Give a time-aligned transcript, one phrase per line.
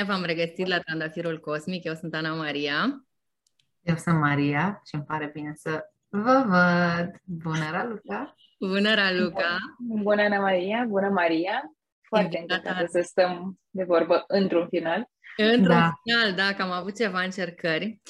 [0.00, 0.14] e bine.
[0.14, 1.84] Bun, bine v-am regăsit la Trandafirul Cosmic.
[1.84, 3.06] Eu sunt Ana Maria.
[3.80, 7.10] Eu sunt Maria și îmi pare bine să vă văd.
[7.24, 8.34] Bună, Raluca!
[8.58, 9.56] Bună, Raluca!
[9.78, 10.84] Bună, Ana Maria!
[10.88, 11.72] Bună, Maria!
[12.08, 15.10] Foarte încântată să stăm de vorbă într-un final.
[15.36, 15.92] Într-un da.
[16.02, 18.00] final, da, că am avut ceva încercări.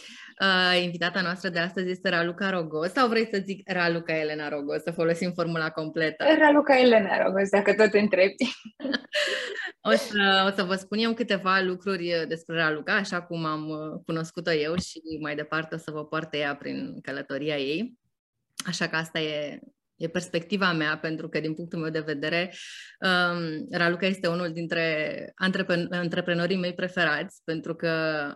[0.40, 4.82] Uh, invitata noastră de astăzi este Raluca Rogos sau vrei să zic Raluca Elena Rogos,
[4.82, 6.24] să folosim formula completă?
[6.38, 8.34] Raluca Elena Rogos, dacă tot întrebi.
[9.90, 14.00] o, să, o să vă spun eu câteva lucruri despre Raluca, așa cum am uh,
[14.06, 17.98] cunoscut-o eu și mai departe o să vă poartă ea prin călătoria ei.
[18.66, 19.60] Așa că asta e
[20.00, 22.52] E perspectiva mea, pentru că, din punctul meu de vedere,
[23.00, 27.88] um, Raluca este unul dintre antrepren- antreprenorii mei preferați, pentru că,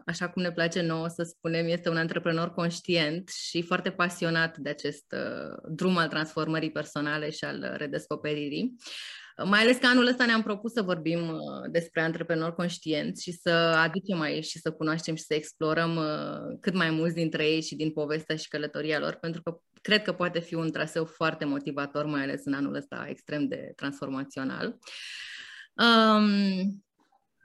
[0.06, 4.68] așa cum ne place nouă să spunem, este un antreprenor conștient și foarte pasionat de
[4.68, 8.76] acest uh, drum al transformării personale și al redescoperirii.
[9.42, 13.50] Mai ales că anul ăsta ne-am propus să vorbim uh, despre antreprenori conștienți și să
[13.50, 17.74] aducem aici și să cunoaștem și să explorăm uh, cât mai mulți dintre ei și
[17.76, 22.04] din povestea și călătoria lor, pentru că cred că poate fi un traseu foarte motivator,
[22.04, 24.78] mai ales în anul ăsta extrem de transformațional.
[25.74, 26.84] Um,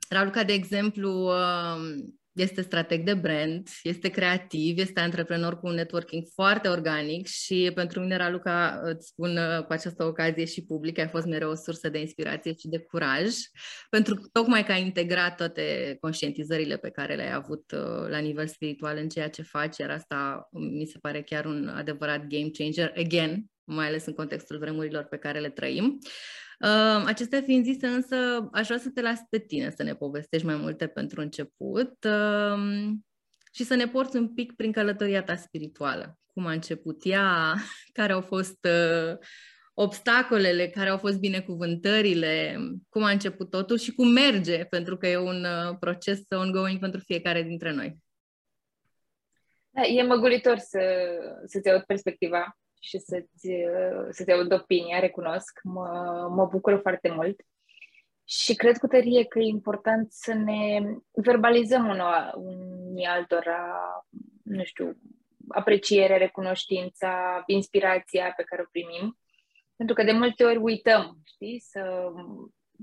[0.10, 6.24] Raluca, de exemplu, um, este strateg de brand, este creativ, este antreprenor cu un networking
[6.34, 11.08] foarte organic și pentru mine, Raluca, îți spun uh, cu această ocazie și public, ai
[11.08, 13.36] fost mereu o sursă de inspirație și de curaj,
[13.90, 18.48] pentru că tocmai că ai integrat toate conștientizările pe care le-ai avut uh, la nivel
[18.48, 22.94] spiritual în ceea ce faci, iar asta mi se pare chiar un adevărat game changer,
[22.98, 25.86] again, mai ales în contextul vremurilor pe care le trăim.
[25.86, 26.10] Uh,
[27.06, 30.56] acestea fiind zise, însă, aș vrea să te las pe tine să ne povestești mai
[30.56, 32.90] multe pentru început uh,
[33.52, 36.18] și să ne porți un pic prin călătoria ta spirituală.
[36.34, 37.56] Cum a început ea,
[37.98, 39.18] care au fost uh,
[39.74, 42.58] obstacolele, care au fost binecuvântările,
[42.90, 47.00] cum a început totul și cum merge, pentru că e un uh, proces ongoing pentru
[47.00, 47.98] fiecare dintre noi.
[49.70, 50.80] Da, e măgulitor să,
[51.46, 53.50] să-ți aud perspectiva și să-ți,
[54.10, 55.60] să-ți aud opinia, recunosc.
[55.64, 57.42] Mă, mă bucură foarte mult.
[58.24, 60.82] Și cred cu tărie că e important să ne
[61.12, 63.76] verbalizăm unul, unii altora,
[64.44, 64.98] nu știu,
[65.48, 69.18] apreciere, recunoștința, inspirația pe care o primim.
[69.76, 72.12] Pentru că de multe ori uităm, știi, să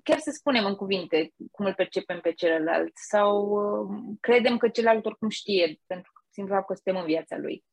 [0.02, 5.06] chiar să spunem în cuvinte cum îl percepem pe celălalt sau uh, credem că celălalt
[5.06, 7.64] oricum știe, pentru că simplu că suntem în viața lui.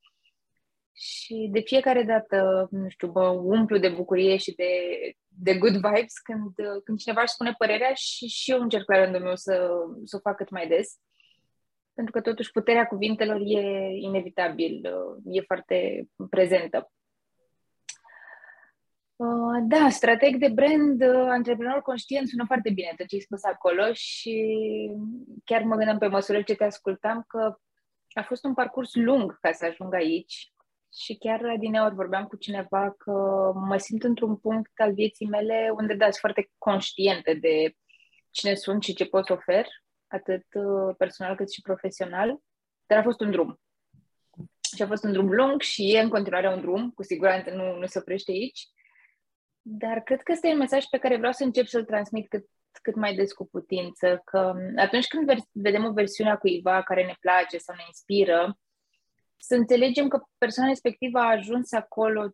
[0.96, 4.72] Și de fiecare dată, nu știu, mă umplu de bucurie și de,
[5.28, 9.22] de good vibes când, când cineva își spune părerea și, și eu încerc la rândul
[9.22, 9.70] meu să,
[10.04, 10.98] să o fac cât mai des.
[11.94, 13.62] Pentru că totuși puterea cuvintelor e
[14.02, 14.82] inevitabil,
[15.26, 16.92] e foarte prezentă.
[19.16, 23.44] Uh, da, strateg de brand, uh, antreprenor conștient, sună foarte bine tot ce ai spus
[23.44, 24.56] acolo și
[25.44, 27.58] chiar mă gândeam pe măsură ce te ascultam că
[28.14, 30.53] a fost un parcurs lung ca să ajung aici
[30.96, 33.12] și chiar din ori vorbeam cu cineva că
[33.56, 37.76] mă simt într-un punct al vieții mele unde, da, sunt foarte conștientă de
[38.32, 39.66] cine sunt și ce pot să ofer,
[40.08, 42.38] atât uh, personal cât și profesional,
[42.86, 43.60] dar a fost un drum.
[44.76, 47.78] Și a fost un drum lung și e în continuare un drum, cu siguranță nu,
[47.78, 48.68] nu se oprește aici,
[49.62, 52.46] dar cred că ăsta e un mesaj pe care vreau să încep să-l transmit cât,
[52.82, 57.16] cât mai des cu putință, că atunci când vedem o versiune a cuiva care ne
[57.20, 58.58] place sau ne inspiră,
[59.46, 62.30] să înțelegem că persoana respectivă a ajuns acolo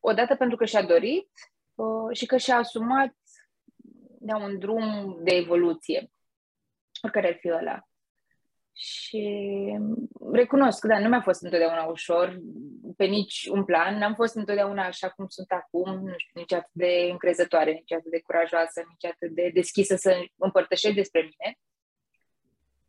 [0.00, 1.30] odată pentru că și-a dorit
[1.74, 3.14] uh, și că și-a asumat
[4.18, 6.10] de un drum de evoluție,
[7.02, 7.86] oricare ar fi ăla.
[8.72, 9.22] Și
[10.32, 12.38] recunosc, da, nu mi-a fost întotdeauna ușor,
[12.96, 16.72] pe nici un plan, n-am fost întotdeauna așa cum sunt acum, nu știu, nici atât
[16.72, 21.58] de încrezătoare, nici atât de curajoasă, nici atât de deschisă să împărtășesc despre mine.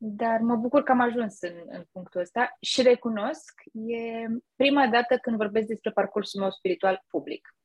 [0.05, 5.17] Dar mă bucur că am ajuns în, în punctul ăsta și recunosc, e prima dată
[5.17, 7.55] când vorbesc despre parcursul meu spiritual public.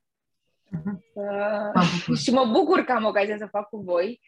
[0.67, 0.99] Uh-huh.
[1.13, 4.21] Uh, și mă bucur că am ocazia să fac cu voi.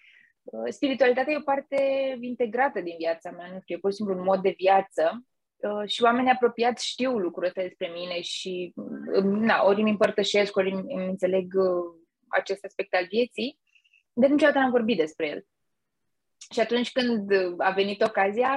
[0.43, 1.77] Uh, spiritualitatea e o parte
[2.21, 5.25] integrată din viața mea, nu știu, e pur și simplu un mod de viață
[5.57, 10.57] uh, și oamenii apropiați știu lucrul ăsta despre mine și uh, na, ori îmi împărtășesc,
[10.57, 13.59] ori îmi, îmi înțeleg uh, acest aspect al vieții,
[14.13, 15.45] dar niciodată n-am vorbit despre el.
[16.53, 18.53] Și atunci când a venit ocazia,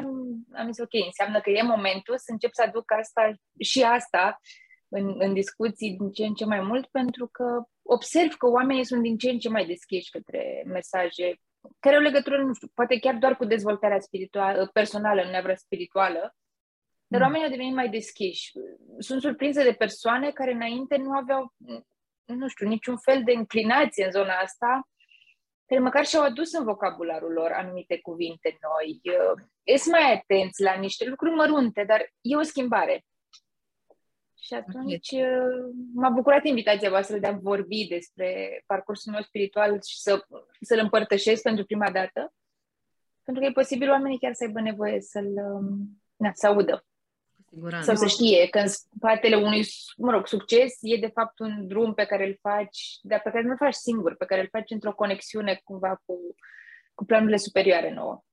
[0.54, 4.40] am zis, ok, înseamnă că e momentul să încep să aduc asta și asta
[4.88, 9.02] în, în discuții din ce în ce mai mult, pentru că observ că oamenii sunt
[9.02, 11.40] din ce în ce mai deschiși către mesaje
[11.80, 16.36] care au legătură, nu știu, poate chiar doar cu dezvoltarea spirituală, personală, nu neapărat spirituală,
[17.08, 17.26] dar mm.
[17.26, 18.52] oamenii au devenit mai deschiși.
[19.00, 21.54] Sunt surprinsă de persoane care înainte nu aveau,
[22.26, 24.88] nu știu, niciun fel de inclinație în zona asta
[25.74, 29.02] care măcar și-au adus în vocabularul lor anumite cuvinte noi.
[29.64, 33.06] Ești mai atenți la niște lucruri mărunte, dar e o schimbare.
[34.40, 35.12] Și atunci
[35.94, 40.26] m-a bucurat invitația voastră de a vorbi despre parcursul meu spiritual și să,
[40.62, 42.34] să-l împărtășesc pentru prima dată,
[43.24, 45.34] pentru că e posibil oamenii chiar să aibă nevoie să-l
[46.16, 46.86] na, să audă.
[47.54, 47.86] Siguranță.
[47.86, 49.64] Sau să știe că în spatele unui,
[49.98, 53.44] mă rog, succes e de fapt un drum pe care îl faci, dar pe care
[53.44, 56.16] nu-l faci singur, pe care îl faci într-o conexiune cumva cu,
[56.94, 58.24] cu planurile superioare nouă.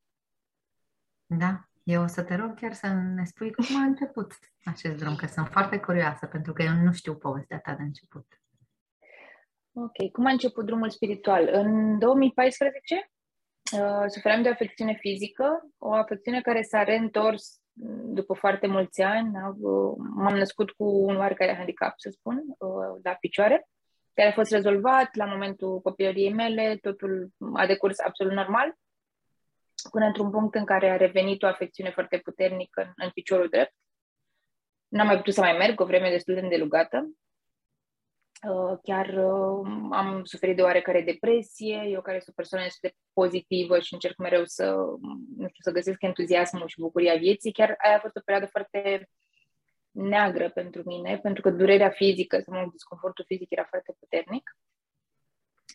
[1.27, 4.33] Da, eu o să te rog chiar să ne spui cum a început
[4.65, 8.27] acest drum, că sunt foarte curioasă, pentru că eu nu știu povestea ta de început.
[9.73, 11.49] Ok, cum a început drumul spiritual?
[11.53, 13.11] În 2014
[13.73, 17.61] uh, suferam de o afecțiune fizică, o afecțiune care s-a reîntors
[18.05, 19.31] după foarte mulți ani,
[19.97, 22.45] m-am născut cu un oarecare handicap, să spun,
[23.03, 23.69] la picioare,
[24.15, 28.75] care a fost rezolvat la momentul copilăriei mele, totul a decurs absolut normal,
[29.91, 33.75] până într-un punct în care a revenit o afecțiune foarte puternică în, în piciorul drept.
[34.89, 37.30] N-am mai putut să mai merg o vreme destul de îndelugată Uh,
[38.83, 43.95] chiar uh, am suferit de oarecare depresie, eu care sunt o persoană de pozitivă și
[43.95, 44.75] încerc mereu să,
[45.37, 49.09] nu știu, să găsesc entuziasmul și bucuria vieții, chiar aia a fost o perioadă foarte
[49.91, 54.57] neagră pentru mine, pentru că durerea fizică, sau mă disconfortul fizic era foarte puternic.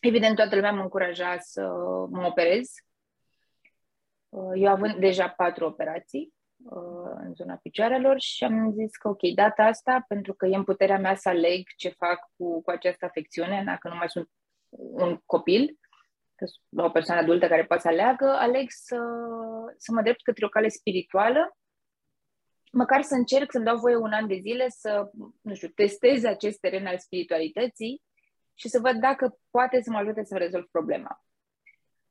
[0.00, 1.62] Evident, toată lumea mă încuraja să
[2.10, 2.70] mă operez.
[4.28, 6.35] Uh, eu având deja patru operații, Uh,
[7.18, 10.98] în zona picioarelor și am zis că ok, data asta, pentru că e în puterea
[10.98, 14.30] mea să aleg ce fac cu, cu această afecțiune, dacă nu mai sunt
[14.78, 15.78] un copil,
[16.76, 18.98] o persoană adultă care poate să aleagă, aleg să,
[19.76, 21.56] să mă drept către o cale spirituală,
[22.72, 25.10] măcar să încerc să-mi dau voie un an de zile să,
[25.40, 28.02] nu știu, testez acest teren al spiritualității
[28.54, 31.25] și să văd dacă poate să mă ajute să rezolv problema.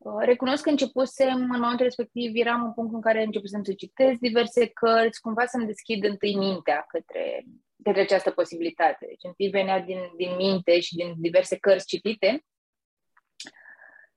[0.06, 4.20] Uh, recunosc că începusem, în momentul respectiv, eram în punctul în care începusem să citesc
[4.20, 7.44] diverse cărți, cumva să-mi deschid întâi mintea către,
[7.84, 9.06] către această posibilitate.
[9.06, 12.46] Deci întâi venea din, din minte și din diverse cărți citite.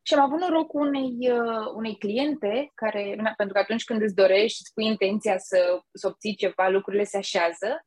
[0.02, 4.56] Și am avut norocul unei, uh, unei cliente care, pentru că atunci când îți dorești
[4.56, 7.86] și spui intenția să, să obții ceva, lucrurile se așează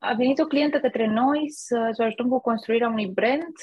[0.00, 3.54] a venit o clientă către noi să, să ajutăm cu construirea unui brand,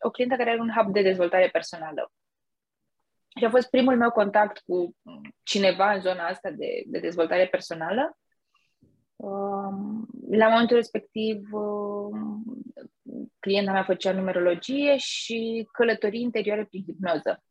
[0.00, 2.12] o clientă care are un hub de dezvoltare personală.
[3.38, 4.96] Și a fost primul meu contact cu
[5.42, 8.16] cineva în zona asta de, de dezvoltare personală.
[10.30, 11.48] La momentul respectiv,
[13.38, 17.42] clienta mea făcea numerologie și călătorii interioare prin hipnoză.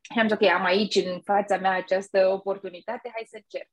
[0.00, 3.66] Și am zis, ok, am aici în fața mea această oportunitate, hai să cer.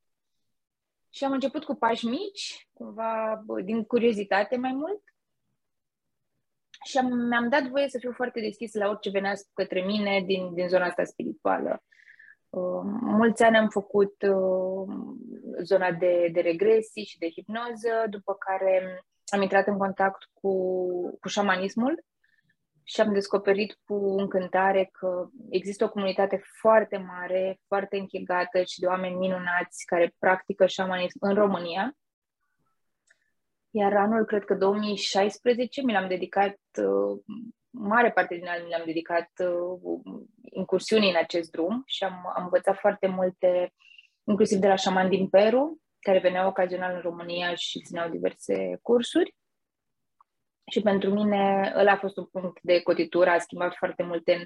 [1.14, 5.02] Și am început cu pași mici, cumva din curiozitate mai mult.
[6.84, 10.54] Și am, mi-am dat voie să fiu foarte deschis la orice venea către mine din,
[10.54, 11.82] din zona asta spirituală.
[12.50, 14.94] Uh, mulți ani am făcut uh,
[15.62, 20.52] zona de, de regresii și de hipnoză, după care am intrat în contact cu,
[21.20, 22.04] cu șamanismul
[22.84, 28.86] și am descoperit cu încântare că există o comunitate foarte mare, foarte închegată și de
[28.86, 31.96] oameni minunați care practică șamanism în România.
[33.70, 37.20] Iar anul, cred că 2016, mi l-am dedicat, uh,
[37.70, 40.00] mare parte din an mi l-am dedicat uh,
[40.50, 43.72] incursiunii în acest drum și am, am învățat foarte multe,
[44.24, 49.34] inclusiv de la șaman din Peru, care veneau ocazional în România și țineau diverse cursuri.
[50.70, 54.44] Și pentru mine ăla a fost un punct de cotitură, a schimbat foarte mult în,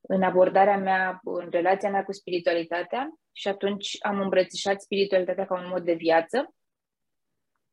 [0.00, 5.68] în abordarea mea, în relația mea cu spiritualitatea și atunci am îmbrățișat spiritualitatea ca un
[5.68, 6.54] mod de viață.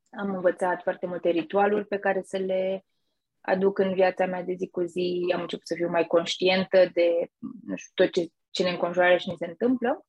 [0.10, 2.86] Am învățat foarte multe ritualuri pe care să le
[3.42, 5.34] aduc în viața mea de zi cu zi.
[5.36, 7.28] Am început să fiu mai conștientă de
[7.66, 10.06] nu știu, tot ce, ce ne înconjoară și ne se întâmplă.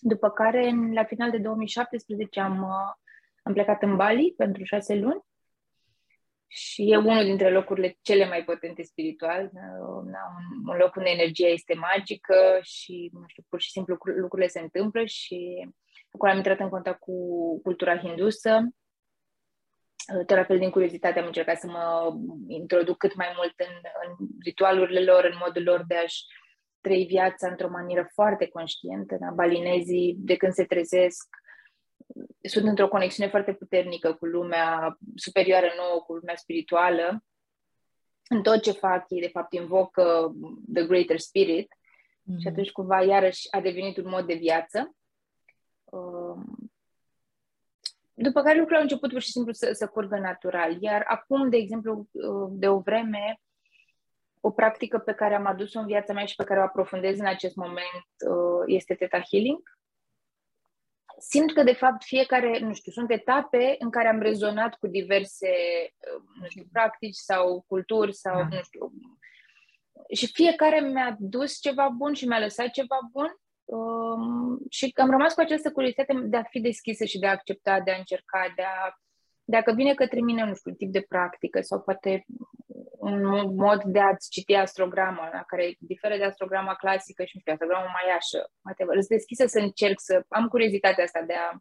[0.00, 2.64] După care, la final de 2017, am,
[3.42, 5.24] am plecat în Bali pentru șase luni
[6.48, 9.50] și e unul dintre locurile cele mai potente spiritual.
[9.80, 10.12] Un,
[10.66, 15.04] un loc unde energia este magică și, nu știu, pur și simplu lucrurile se întâmplă
[15.04, 15.68] și
[16.10, 17.14] acolo am intrat în contact cu
[17.62, 18.60] cultura hindusă.
[20.26, 22.14] Tot la fel din curiozitate am încercat să mă
[22.48, 23.74] introduc cât mai mult în,
[24.06, 26.24] în ritualurile lor, în modul lor de a-și
[26.80, 29.16] trăi viața într-o manieră foarte conștientă.
[29.20, 29.30] Da?
[29.34, 31.26] Balinezii, de când se trezesc,
[32.42, 37.24] sunt într-o conexiune foarte puternică cu lumea superioară nouă, cu lumea spirituală.
[38.28, 40.32] În tot ce fac, ei de fapt invocă
[40.74, 42.38] The Greater Spirit mm-hmm.
[42.38, 44.94] și atunci cumva iarăși a devenit un mod de viață.
[45.84, 46.70] Um,
[48.14, 50.82] după care lucrurile au început pur și simplu să, să curgă natural.
[50.82, 53.40] Iar acum, de exemplu, uh, de o vreme,
[54.40, 57.26] o practică pe care am adus-o în viața mea și pe care o aprofundez în
[57.26, 59.78] acest moment uh, este Theta Healing.
[61.18, 65.48] Simt că, de fapt, fiecare, nu știu, sunt etape în care am rezonat cu diverse,
[66.14, 68.48] uh, nu știu, practici sau culturi sau, da.
[68.50, 68.92] nu știu,
[70.14, 75.34] și fiecare mi-a dus ceva bun și mi-a lăsat ceva bun um, și am rămas
[75.34, 78.62] cu această curiozitate de a fi deschisă și de a accepta, de a încerca, de
[78.62, 78.94] a
[79.48, 82.24] dacă vine către mine, nu știu, tip de practică sau poate
[82.98, 83.20] un
[83.54, 87.90] mod de a-ți citi astrograma, la care diferă de astrograma clasică și, nu știu, astrograma
[87.92, 88.96] maiașă, whatever.
[88.96, 91.58] Îți deschisă să încerc să am curiozitatea asta de a,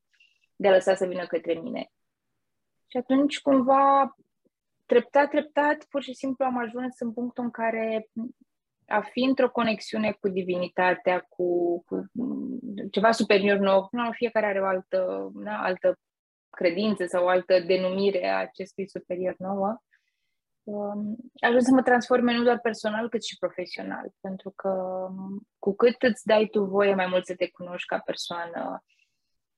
[0.55, 1.91] de a lăsa să vină către mine.
[2.87, 4.15] Și atunci, cumva,
[4.85, 8.09] treptat, treptat, pur și simplu am ajuns în punctul în care
[8.87, 12.09] a fi într-o conexiune cu divinitatea, cu, cu
[12.91, 15.99] ceva superior nou, nu, fiecare are o altă, da, altă
[16.55, 19.77] credință sau o altă denumire a acestui superior nouă,
[20.63, 24.13] um, ajuns să mă transforme nu doar personal, cât și profesional.
[24.21, 24.69] Pentru că
[25.09, 28.83] um, cu cât îți dai tu voie mai mult să te cunoști ca persoană,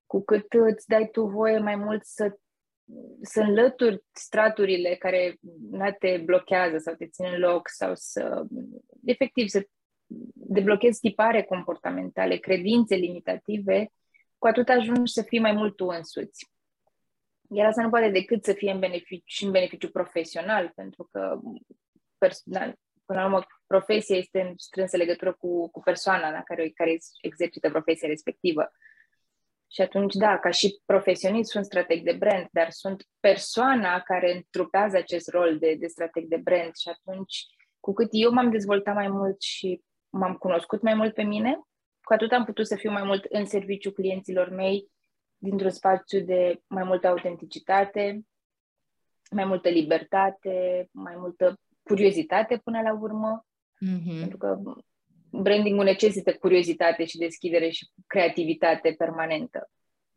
[0.06, 2.38] cu cât îți dai tu voie mai mult să,
[3.22, 5.36] să înlături straturile care
[6.00, 8.46] te blochează sau te țin în loc sau să,
[9.06, 9.68] efectiv, să
[10.34, 13.92] deblochezi tipare comportamentale, credințe limitative,
[14.38, 16.52] cu atât ajungi să fii mai mult tu însuți.
[17.50, 21.40] Iar asta nu poate decât să fie în beneficiu, și în beneficiu profesional, pentru că
[22.18, 22.76] personal,
[23.06, 27.70] până la urmă, profesia este în strânsă legătură cu, cu persoana la care, care exercită
[27.70, 28.72] profesia respectivă.
[29.72, 34.98] Și atunci, da, ca și profesionist sunt strateg de brand, dar sunt persoana care întrupează
[34.98, 37.46] acest rol de, de strateg de brand și atunci,
[37.80, 41.60] cu cât eu m-am dezvoltat mai mult și m-am cunoscut mai mult pe mine,
[42.02, 44.92] cu atât am putut să fiu mai mult în serviciu clienților mei
[45.38, 48.22] dintr-un spațiu de mai multă autenticitate,
[49.32, 53.46] mai multă libertate, mai multă curiozitate până la urmă.
[53.86, 54.20] Mm-hmm.
[54.20, 54.60] Pentru că
[55.30, 59.70] brandingul necesită curiozitate și deschidere și creativitate permanentă.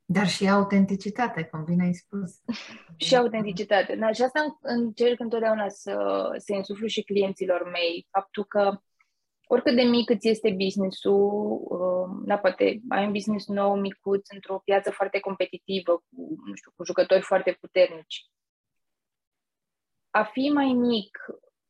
[0.05, 2.41] Dar și autenticitate, cum bine ai spus.
[3.07, 3.97] și autenticitate.
[3.97, 8.07] Da, și asta încerc întotdeauna să, să insuflu și clienților mei.
[8.11, 8.81] Faptul că
[9.53, 14.59] oricât de mic îți este business-ul, uh, da, poate ai un business nou, micuț, într-o
[14.65, 18.27] piață foarte competitivă, cu, nu știu, cu jucători foarte puternici.
[20.11, 21.19] A fi mai mic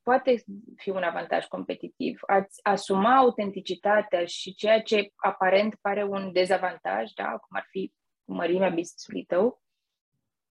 [0.03, 0.45] poate
[0.77, 2.21] fi un avantaj competitiv.
[2.27, 7.93] A-ți asuma autenticitatea și ceea ce aparent pare un dezavantaj, da, cum ar fi
[8.25, 9.63] mărimea business-ului tău,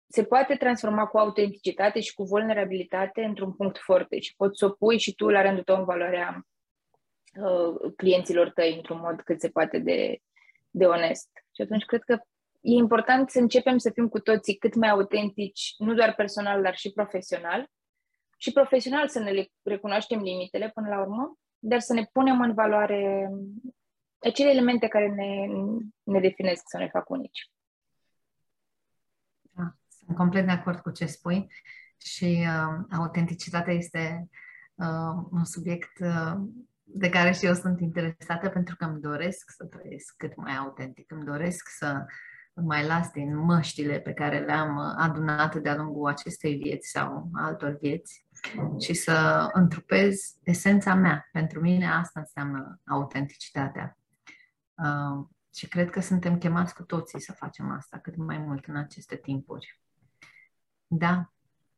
[0.07, 4.71] se poate transforma cu autenticitate și cu vulnerabilitate într-un punct foarte și poți să o
[4.71, 6.47] pui și tu la rândul tău în valoarea
[7.43, 10.19] Uh, clienților tăi într-un mod cât se poate de,
[10.71, 11.29] de onest.
[11.55, 12.13] Și atunci cred că
[12.61, 16.77] e important să începem să fim cu toții cât mai autentici, nu doar personal, dar
[16.77, 17.71] și profesional.
[18.37, 23.31] Și profesional să ne recunoaștem limitele până la urmă, dar să ne punem în valoare
[24.19, 25.47] acele elemente care ne,
[26.03, 27.51] ne definesc, să ne fac unici.
[29.41, 31.47] Da, sunt complet de acord cu ce spui
[32.01, 34.29] și uh, autenticitatea este
[34.75, 36.33] uh, un subiect uh,
[36.95, 41.11] de care și eu sunt interesată pentru că îmi doresc să trăiesc cât mai autentic,
[41.11, 42.05] îmi doresc să
[42.55, 48.27] mai las din măștile pe care le-am adunat de-a lungul acestei vieți sau altor vieți
[48.81, 51.29] și să întrupez esența mea.
[51.33, 53.99] Pentru mine asta înseamnă autenticitatea.
[54.75, 58.77] Uh, și cred că suntem chemați cu toții să facem asta cât mai mult în
[58.77, 59.81] aceste timpuri.
[60.87, 61.33] Da,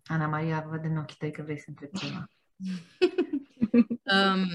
[0.05, 2.29] Ana Maria, văd în ochii tăi că vrei să întrebi ceva.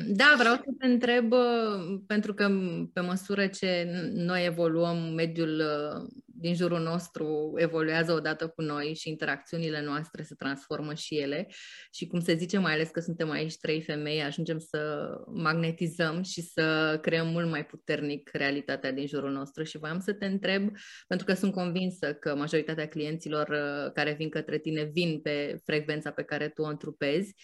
[0.08, 2.50] da, vreau să te întreb, uh, pentru că
[2.94, 9.10] pe măsură ce noi evoluăm, mediul uh, din jurul nostru evoluează odată cu noi și
[9.10, 11.48] interacțiunile noastre se transformă și ele.
[11.92, 16.42] Și cum se zice, mai ales că suntem aici trei femei, ajungem să magnetizăm și
[16.42, 19.64] să creăm mult mai puternic realitatea din jurul nostru.
[19.64, 20.72] Și voiam să te întreb,
[21.08, 26.12] pentru că sunt convinsă că majoritatea clienților uh, care vin către tine vin pe frecvența
[26.12, 27.36] pe care tu o întrupezi,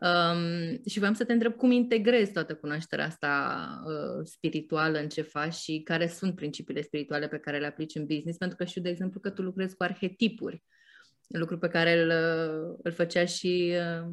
[0.00, 5.22] Um, și vreau să te întreb cum integrezi toată cunoașterea asta uh, spirituală în ce
[5.22, 8.82] faci și care sunt principiile spirituale pe care le aplici în business, pentru că știu,
[8.82, 10.62] de exemplu, că tu lucrezi cu arhetipuri,
[11.26, 14.08] lucru pe care îl, uh, îl făcea și uh,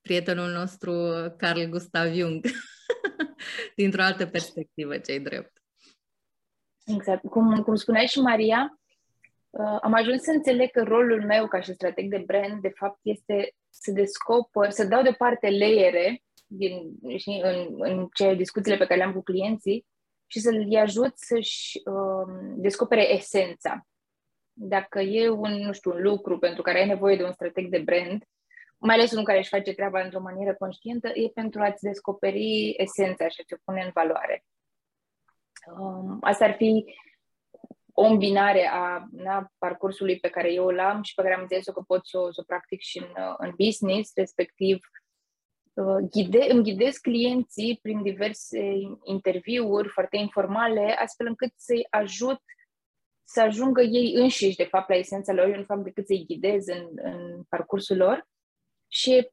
[0.00, 0.92] prietenul nostru
[1.36, 2.46] Carl Gustav Jung,
[3.76, 5.62] dintr-o altă perspectivă, ce drept.
[6.84, 7.28] Exact.
[7.28, 8.85] Cum, cum spunea și Maria, uh,
[9.80, 13.54] am ajuns să înțeleg că rolul meu ca și strateg de brand, de fapt, este
[13.68, 19.12] să descoper, să dau deoparte layere din, știi, în, în ce discuțiile pe care le-am
[19.12, 19.86] cu clienții
[20.26, 23.86] și să-l ajut să-și uh, descopere esența.
[24.52, 27.78] Dacă e un, nu știu, un lucru pentru care ai nevoie de un strateg de
[27.78, 28.24] brand,
[28.78, 33.28] mai ales unul care își face treaba într-o manieră conștientă, e pentru a-ți descoperi esența
[33.28, 34.44] și a ți-o pune în valoare.
[35.78, 36.84] Um, asta ar fi
[37.98, 41.64] o îmbinare a na, parcursului pe care eu îl am și pe care am înțeles
[41.64, 44.78] că pot să o, să o practic și în, în business, respectiv
[45.72, 48.60] uh, ghide, îmi ghidez clienții prin diverse
[49.02, 52.40] interviuri foarte informale, astfel încât să-i ajut
[53.28, 55.48] să ajungă ei înșiși, de fapt, la esența lor.
[55.48, 58.28] Eu nu fac decât să-i ghidez în, în parcursul lor
[58.88, 59.30] și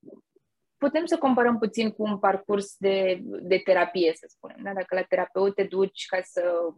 [0.78, 4.58] putem să comparăm puțin cu un parcurs de, de terapie, să spunem.
[4.64, 4.74] Da?
[4.74, 6.74] Dacă la terapeut te duci ca să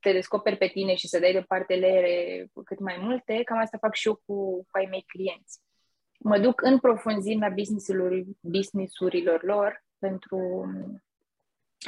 [0.00, 3.94] te descoperi pe tine și să dai deoparte leere cât mai multe, cam asta fac
[3.94, 5.60] și eu cu, cu ai mei clienți.
[6.18, 7.54] Mă duc în profunzime la
[8.40, 10.38] business-urilor lor pentru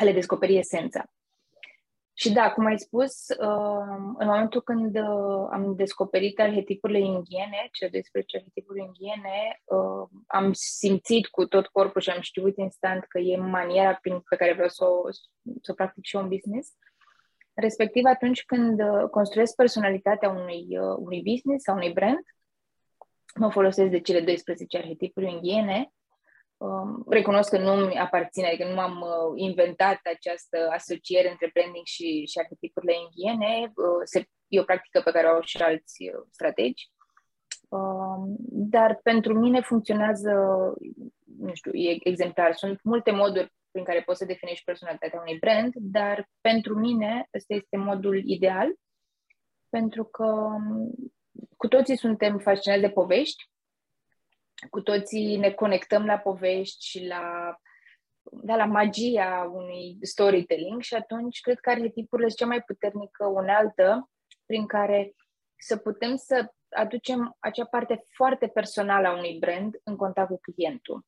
[0.00, 1.04] a le descoperi esența.
[2.20, 7.90] Și da, cum ai spus, uh, în momentul când uh, am descoperit arhetipurile inghiene, cele
[7.90, 13.36] 12 arhetipuri inghiene, uh, am simțit cu tot corpul și am știut instant că e
[13.36, 15.10] maniera prin, pe care vreau să o,
[15.62, 16.76] să o practic și eu în business.
[17.54, 18.80] Respectiv, atunci când
[19.10, 20.66] construiesc personalitatea unui,
[20.96, 22.24] unui business sau unui brand,
[23.34, 25.92] mă folosesc de cele 12 arhetipuri inghiene
[26.60, 31.84] Um, recunosc că nu mi aparține, adică nu am uh, inventat această asociere între branding
[31.84, 33.72] și, și arhetipurile inghiene.
[33.74, 36.90] Uh, se, e o practică pe care o au și alți uh, strategi.
[37.68, 40.32] Um, dar pentru mine funcționează,
[41.38, 42.54] nu știu, e exemplar.
[42.54, 47.54] Sunt multe moduri prin care poți să definești personalitatea unui brand, dar pentru mine ăsta
[47.54, 48.74] este modul ideal,
[49.68, 50.94] pentru că um,
[51.56, 53.50] cu toții suntem fascinați de povești
[54.70, 57.54] cu toții ne conectăm la povești și la,
[58.22, 64.10] da, la magia unui storytelling și atunci cred că arhetipurile sunt cea mai puternică unealtă
[64.46, 65.14] prin care
[65.56, 71.04] să putem să aducem acea parte foarte personală a unui brand în contact cu clientul.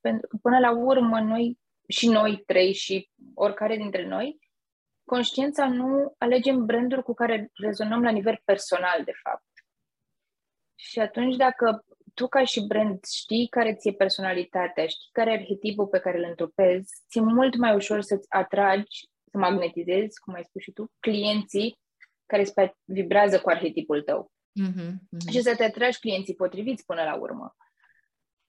[0.00, 4.38] Pentru că până la urmă noi și noi trei și oricare dintre noi,
[5.04, 9.44] conștiința nu alegem branduri cu care rezonăm la nivel personal, de fapt.
[10.74, 15.86] Și atunci dacă tu ca și brand știi care ți-e personalitatea, știi care e arhetipul
[15.86, 20.62] pe care îl întrupezi, ți-e mult mai ușor să-ți atragi, să magnetizezi, cum ai spus
[20.62, 21.78] și tu, clienții
[22.26, 24.30] care vibrează cu arhetipul tău.
[24.60, 25.32] Mm-hmm, mm-hmm.
[25.32, 27.54] Și să te atragi clienții potriviți până la urmă.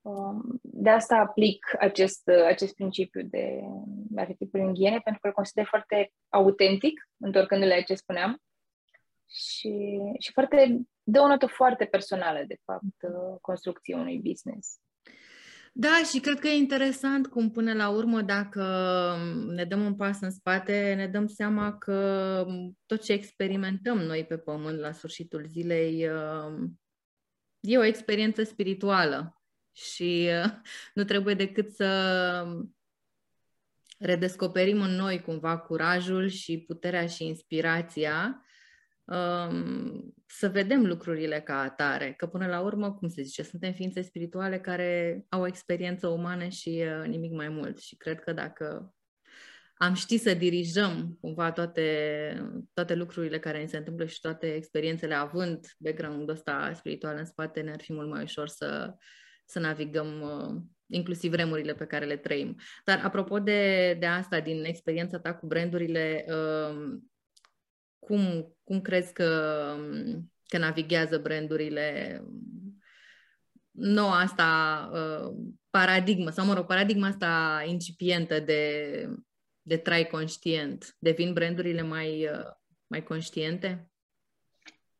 [0.08, 3.60] Um, de asta aplic acest, acest principiu de
[4.16, 8.42] arhetipul inghiene, pentru că îl consider foarte autentic, întorcându-le la ce spuneam,
[9.30, 14.80] și, și foarte dă o notă foarte personală, de fapt, uh, construcției unui business.
[15.74, 18.64] Da, și cred că e interesant cum până la urmă, dacă
[19.48, 22.46] ne dăm un pas în spate, ne dăm seama că
[22.86, 26.70] tot ce experimentăm noi pe pământ la sfârșitul zilei uh,
[27.60, 29.37] e o experiență spirituală
[29.78, 30.52] și uh,
[30.94, 32.46] nu trebuie decât să
[34.00, 38.46] redescoperim în noi cumva curajul și puterea și inspirația
[39.04, 44.02] um, să vedem lucrurile ca atare, că până la urmă, cum se zice, suntem ființe
[44.02, 47.80] spirituale care au o experiență umană și uh, nimic mai mult.
[47.80, 48.96] Și cred că dacă
[49.78, 51.88] am ști să dirijăm cumva toate,
[52.74, 57.62] toate lucrurile care ni se întâmplă și toate experiențele având background-ul ăsta spiritual în spate,
[57.62, 58.96] ne-ar fi mult mai ușor să,
[59.48, 62.56] să navigăm uh, inclusiv remurile pe care le trăim.
[62.86, 67.00] Dar apropo de, de asta, din experiența ta cu brandurile, uh,
[68.00, 69.76] cum, cum crezi că,
[70.48, 72.22] că navighează brandurile
[73.72, 75.36] noua asta uh,
[75.70, 79.10] paradigmă, sau mă rog, paradigma asta incipientă de,
[79.62, 80.96] de trai conștient?
[81.00, 82.46] Devin brandurile mai, uh,
[82.88, 83.92] mai conștiente?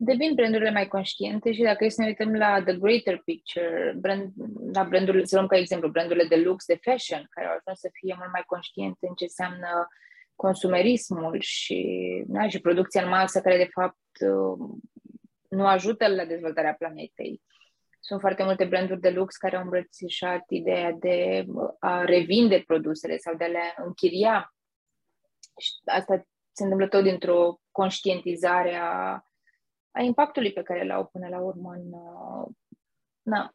[0.00, 4.32] Devin brandurile mai conștiente și dacă să ne uităm la the greater picture, brand,
[4.72, 7.88] la brandurile, să luăm ca exemplu, brandurile de lux, de fashion, care au ajuns să
[7.92, 10.06] fie mult mai conștiente în ce înseamnă uh,
[10.38, 11.80] consumerismul și,
[12.26, 13.96] da, și producția în masă, care de fapt
[15.48, 17.42] nu ajută la dezvoltarea planetei.
[18.00, 21.44] Sunt foarte multe branduri de lux care au îmbrățișat ideea de
[21.78, 24.54] a revinde produsele sau de a le închiria.
[25.60, 29.22] Și asta se întâmplă tot dintr-o conștientizare a,
[29.90, 31.90] a impactului pe care l-au până la urmă în,
[33.22, 33.54] na,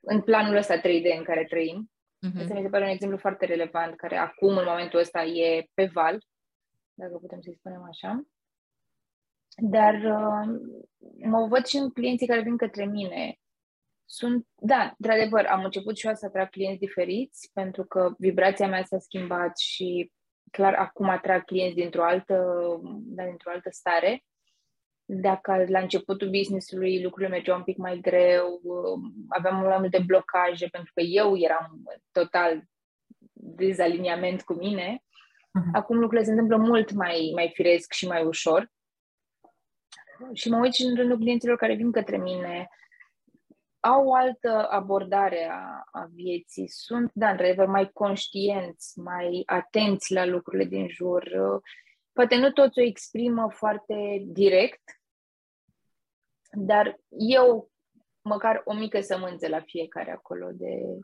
[0.00, 1.90] în planul ăsta 3D în care trăim.
[2.26, 2.40] Uh-huh.
[2.40, 5.90] Asta mi se pare un exemplu foarte relevant, care acum, în momentul ăsta, e pe
[5.92, 6.18] val,
[6.94, 8.22] dacă putem să-i spunem așa.
[9.56, 10.60] Dar uh,
[11.18, 13.38] mă văd și în clienții care vin către mine.
[14.04, 18.84] Sunt, da, într-adevăr, am început și eu să atrag clienți diferiți, pentru că vibrația mea
[18.84, 20.12] s-a schimbat și
[20.50, 22.44] clar acum atrag clienți dintr-o altă,
[23.00, 24.24] da, dintr-o altă stare.
[25.10, 28.60] Dacă la începutul business-ului lucrurile mergeau un pic mai greu,
[29.28, 32.62] aveam mult mai multe blocaje pentru că eu eram total
[33.32, 35.72] dezaliniament cu mine, uh-huh.
[35.72, 38.70] acum lucrurile se întâmplă mult mai, mai firesc și mai ușor.
[40.32, 42.68] Și mă uit și în rândul clienților care vin către mine,
[43.80, 50.24] au o altă abordare a, a vieții, sunt, da, într-adevăr, mai conștienți, mai atenți la
[50.24, 51.30] lucrurile din jur.
[52.12, 54.97] Poate nu toți o exprimă foarte direct,
[56.50, 57.70] dar eu,
[58.20, 60.98] măcar o mică sămânță la fiecare acolo de,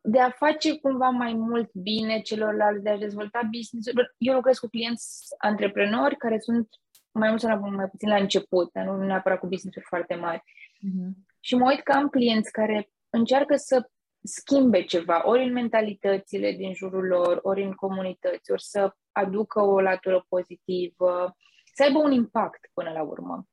[0.00, 4.66] de a face cumva mai mult bine celorlalți, de a dezvolta business Eu lucrez cu
[4.66, 6.68] clienți antreprenori care sunt
[7.12, 10.42] mai mult sau mai puțin la început, dar nu neapărat cu business-uri foarte mari.
[10.42, 11.10] Uh-huh.
[11.40, 13.90] Și mă uit că am clienți care încearcă să
[14.22, 19.80] schimbe ceva, ori în mentalitățile din jurul lor, ori în comunități, ori să aducă o
[19.80, 21.36] latură pozitivă,
[21.74, 23.46] să aibă un impact până la urmă.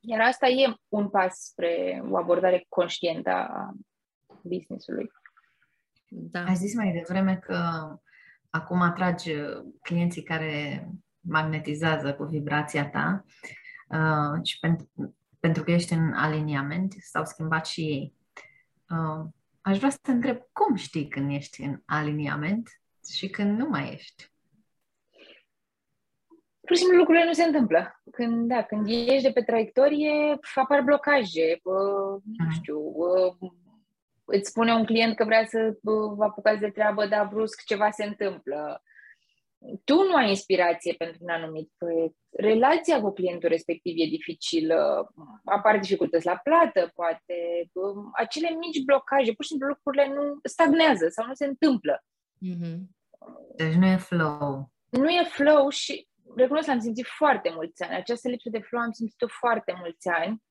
[0.00, 3.72] Iar asta e un pas spre o abordare conștientă a
[4.42, 5.10] business-ului.
[6.08, 6.44] Da.
[6.44, 7.58] Ai zis mai devreme că
[8.50, 9.30] acum atragi
[9.82, 10.88] clienții care
[11.20, 13.24] magnetizează cu vibrația ta
[13.88, 14.90] uh, și pentru,
[15.40, 18.14] pentru că ești în aliniament, s-au schimbat și ei.
[18.90, 19.28] Uh,
[19.60, 22.68] aș vrea să te întreb cum știi când ești în aliniament
[23.08, 24.29] și când nu mai ești?
[26.66, 28.00] Pur și simplu lucrurile nu se întâmplă.
[28.10, 32.52] Când, da, când ieși de pe traiectorie, apar blocaje, uh, nu mhm.
[32.52, 33.50] știu, uh,
[34.24, 38.04] îți spune un client că vrea să vă apucați de treabă, dar brusc ceva se
[38.04, 38.82] întâmplă.
[39.84, 42.14] Tu nu ai inspirație pentru un anumit proiect.
[42.30, 45.08] Relația cu clientul respectiv e dificilă,
[45.44, 47.70] apar dificultăți la plată, poate,
[48.12, 52.04] acele mici blocaje, pur și simplu lucrurile nu stagnează sau nu se întâmplă.
[52.46, 52.78] Mm-hmm.
[53.56, 54.70] Deci nu e flow.
[54.90, 57.94] Nu e flow și recunosc că am simțit foarte mulți ani.
[57.94, 60.42] Această lipsă de flow am simțit-o foarte mulți ani.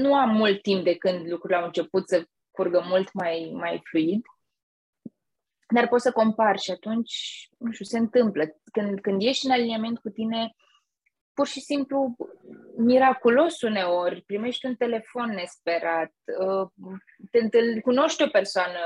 [0.00, 4.22] Nu am mult timp de când lucrurile au început să curgă mult mai, mai fluid,
[5.74, 8.44] dar poți să compari și atunci, nu știu, se întâmplă.
[8.72, 10.54] Când, când ești în aliniament cu tine,
[11.34, 12.16] pur și simplu,
[12.76, 16.68] miraculos uneori, primești un telefon nesperat, uh,
[17.30, 18.78] te întâlni, cunoști o persoană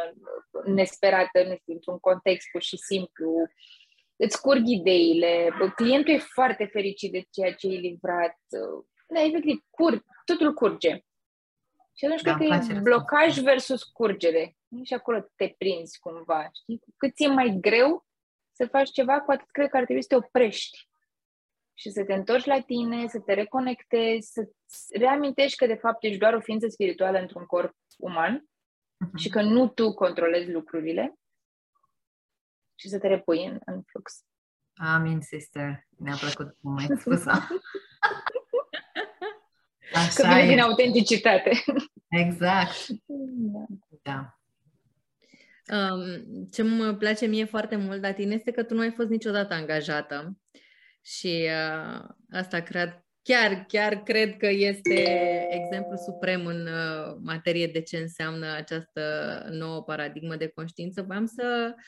[0.65, 3.49] nesperată, nu știu, într-un context pur și simplu,
[4.17, 8.37] îți curg ideile, clientul e foarte fericit de ceea ce ai livrat,
[9.09, 11.01] da, efectiv, curg, totul curge.
[11.95, 13.43] Și atunci da, cred că e blocaj asta.
[13.43, 14.57] versus curgere.
[14.85, 16.81] Și acolo te prinzi cumva, știi?
[16.97, 18.07] Cât e mai greu
[18.53, 20.89] să faci ceva, cu atât cred că ar trebui să te oprești
[21.75, 24.49] și să te întorci la tine, să te reconectezi, să
[24.99, 29.17] reamintești că de fapt ești doar o ființă spirituală într-un corp uman uh-huh.
[29.17, 31.15] și că nu tu controlezi lucrurile
[32.77, 34.25] și să te repui în, în flux.
[34.75, 35.87] Amin, sister.
[35.99, 37.27] Mi-a plăcut cum ai spus
[39.95, 40.49] Așa că vine e.
[40.49, 41.51] din autenticitate.
[42.09, 42.87] Exact.
[43.07, 43.67] Da.
[44.03, 44.39] da.
[45.73, 49.09] Um, ce îmi place mie foarte mult la tine este că tu nu ai fost
[49.09, 50.39] niciodată angajată
[51.03, 55.03] și uh, asta cred, chiar, chiar cred că este
[55.51, 59.03] exemplu suprem în uh, materie de ce înseamnă această
[59.51, 61.03] nouă paradigmă de conștiință.
[61.03, 61.83] Vreau să uh,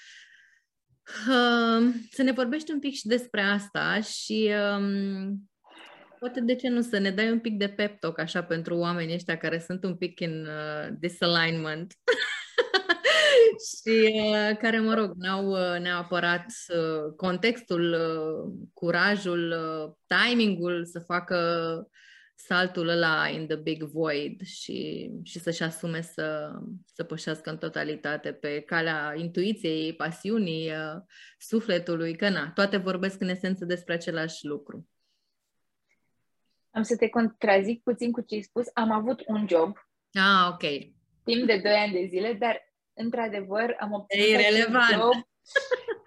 [2.11, 5.49] să ne vorbești un pic și despre asta și um,
[6.19, 9.15] Poate de ce nu să ne dai un pic de pep talk așa pentru oamenii
[9.15, 11.93] ăștia care sunt un pic în uh, disalignment.
[13.69, 20.99] Și uh, care, mă rog, n-au uh, neapărat uh, contextul, uh, curajul, uh, timingul să
[20.99, 21.37] facă
[22.41, 26.51] saltul ăla in the big void și, și să-și asume să,
[26.85, 31.03] să pășească în totalitate pe calea intuiției, pasiunii, uh,
[31.39, 34.89] sufletului, că na, toate vorbesc în esență despre același lucru.
[36.71, 38.67] Am să te contrazic puțin cu ce ai spus.
[38.75, 39.77] Am avut un job.
[40.13, 40.63] Ah, ok.
[41.25, 44.91] Timp de 2 ani de zile, dar într-adevăr am obținut e relevant.
[44.93, 45.13] job.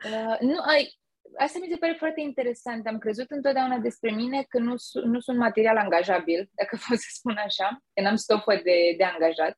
[0.02, 1.01] Uh, nu, ai,
[1.38, 2.88] asta mi se pare foarte interesant.
[2.88, 7.38] Am crezut întotdeauna despre mine că nu, nu sunt material angajabil, dacă pot să spun
[7.38, 9.58] așa, că n-am stofă de, de angajat.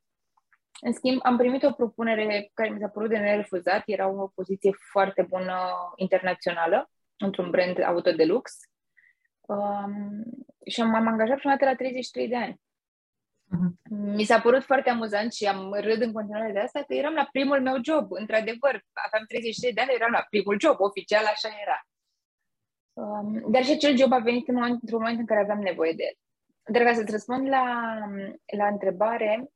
[0.81, 3.83] În schimb, am primit o propunere care mi s-a părut de nerefuzat.
[3.85, 5.55] Era o poziție foarte bună
[5.95, 8.51] internațională, într-un brand auto de lux.
[9.41, 10.23] Um,
[10.65, 12.61] și m-am angajat prima dată la 33 de ani.
[13.53, 13.71] Uh-huh.
[13.89, 17.27] Mi s-a părut foarte amuzant și am râd în continuare de asta că eram la
[17.31, 18.11] primul meu job.
[18.11, 21.79] Într-adevăr, aveam 33 de ani, eram la primul job, oficial așa era.
[22.93, 25.93] Um, dar și acel job a venit în moment, într-un moment în care aveam nevoie
[25.93, 26.15] de el.
[26.73, 27.65] Dar ca să-ți răspund la,
[28.57, 29.49] la întrebare,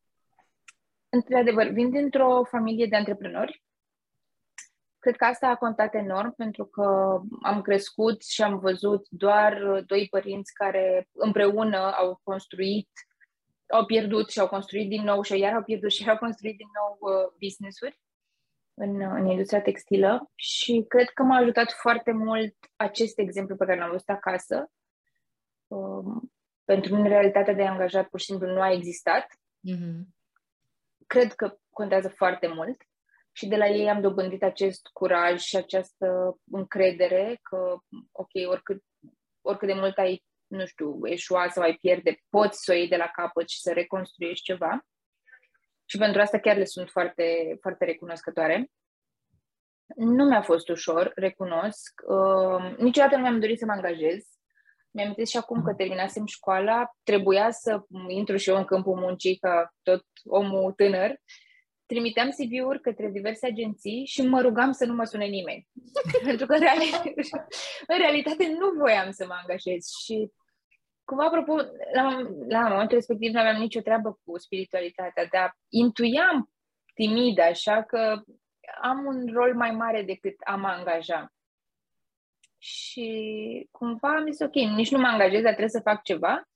[1.10, 3.62] într-adevăr, vin dintr-o familie de antreprenori
[5.08, 10.08] cred că asta a contat enorm pentru că am crescut și am văzut doar doi
[10.10, 12.90] părinți care împreună au construit,
[13.68, 16.68] au pierdut și au construit din nou și iar au pierdut și au construit din
[16.74, 18.00] nou uh, business-uri
[18.74, 23.80] în, în industria textilă și cred că m-a ajutat foarte mult acest exemplu pe care
[23.80, 24.72] l-am văzut acasă.
[25.68, 26.32] Um,
[26.64, 29.26] pentru mine realitatea de angajat pur și simplu nu a existat.
[29.70, 30.16] Mm-hmm.
[31.08, 32.82] Cred că contează foarte mult
[33.32, 37.78] și de la ei am dobândit acest curaj și această încredere că,
[38.12, 38.84] ok, oricât,
[39.42, 42.96] oricât de mult ai, nu știu, eșua sau ai pierde, poți să o iei de
[42.96, 44.86] la capăt și să reconstruiești ceva.
[45.86, 48.72] Și pentru asta chiar le sunt foarte, foarte recunoscătoare.
[49.96, 52.02] Nu mi-a fost ușor, recunosc.
[52.08, 54.26] Uh, niciodată nu mi-am dorit să mă angajez.
[54.92, 59.74] Mi-am și acum că terminasem școala, trebuia să intru și eu în câmpul muncii ca
[59.82, 61.20] tot omul tânăr
[61.88, 65.68] trimiteam CV-uri către diverse agenții și mă rugam să nu mă sune nimeni.
[66.28, 67.14] Pentru că în realitate,
[67.94, 70.32] în realitate nu voiam să mă angajez și
[71.04, 71.56] cumva, apropo,
[71.94, 76.52] la, la momentul respectiv nu aveam nicio treabă cu spiritualitatea, dar intuiam
[76.94, 78.22] timid, așa că
[78.82, 81.34] am un rol mai mare decât am angaja.
[82.58, 83.10] Și
[83.72, 86.48] cumva am zis, ok, nici nu mă angajez, dar trebuie să fac ceva.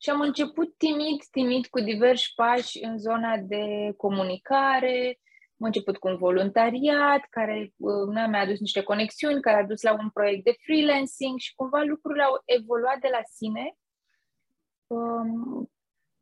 [0.00, 5.18] Și am început timid, timid, cu diversi pași în zona de comunicare,
[5.60, 9.92] am început cu un voluntariat care uh, mi-a adus niște conexiuni, care a dus la
[9.92, 13.76] un proiect de freelancing și cumva lucrurile au evoluat de la sine
[14.86, 15.70] um,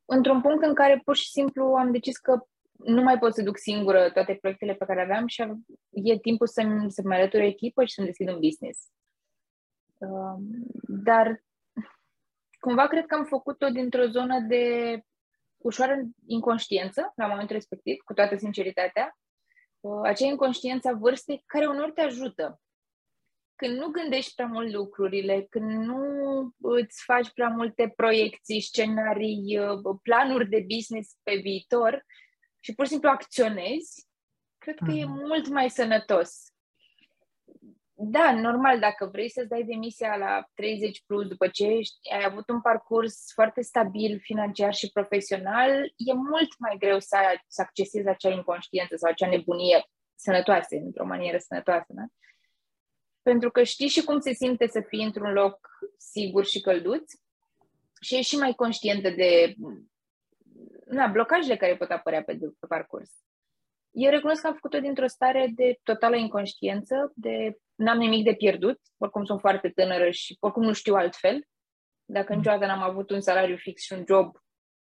[0.05, 3.59] într-un punct în care pur și simplu am decis că nu mai pot să duc
[3.59, 5.43] singură toate proiectele pe care aveam și
[5.91, 8.89] e timpul să-mi, să-mi alătur o echipă și să-mi deschid un business.
[9.99, 10.41] Um,
[10.83, 11.45] dar
[12.67, 15.01] cumva cred că am făcut-o dintr-o zonă de
[15.57, 19.19] ușoară inconștiență la momentul respectiv, cu toată sinceritatea,
[19.81, 22.61] uh, acea inconștiență a vârstei care unor te ajută.
[23.57, 26.01] Când nu gândești prea mult lucrurile, când nu
[26.61, 32.05] îți faci prea multe proiecții, scenarii, uh, planuri de business pe viitor
[32.61, 34.07] și pur și simplu acționezi,
[34.59, 35.13] cred că e mhm.
[35.13, 36.56] mult mai sănătos
[37.99, 41.65] da, normal, dacă vrei să-ți dai demisia la 30 plus după ce
[42.17, 47.61] ai avut un parcurs foarte stabil financiar și profesional, e mult mai greu să, să
[47.61, 51.87] accesezi acea inconștiență sau acea nebunie sănătoasă, într-o manieră sănătoasă.
[51.89, 52.03] Da?
[53.23, 57.13] Pentru că știi și cum se simte să fii într-un loc sigur și călduț
[58.01, 59.55] și ești și mai conștientă de
[60.87, 63.11] na, blocajele care pot apărea pe, pe parcurs.
[63.91, 68.81] Eu recunosc că am făcut-o dintr-o stare de totală inconștiență, de n-am nimic de pierdut,
[68.99, 71.47] oricum sunt foarte tânără și oricum nu știu altfel.
[72.05, 72.39] Dacă mm.
[72.39, 74.37] niciodată n-am avut un salariu fix și un job,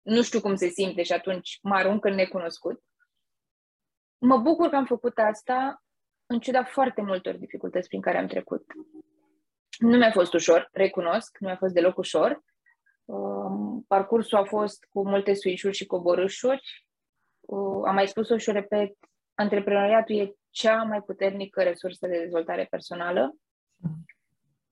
[0.01, 2.83] nu știu cum se simte și atunci mă arunc în necunoscut.
[4.17, 5.83] Mă bucur că am făcut asta
[6.25, 8.65] în ciuda foarte multor dificultăți prin care am trecut.
[9.77, 12.43] Nu mi-a fost ușor, recunosc, nu mi-a fost deloc ușor.
[13.05, 16.87] Um, parcursul a fost cu multe suișuri și coborâșuri.
[17.39, 18.93] Uh, am mai spus-o și o repet,
[19.35, 23.35] antreprenoriatul e cea mai puternică resursă de dezvoltare personală.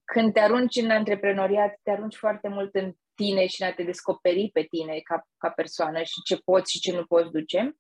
[0.04, 3.84] Când te arunci în antreprenoriat, te arunci foarte mult în tine și în a te
[3.84, 7.76] descoperi pe tine ca, ca persoană și ce poți și ce nu poți duce.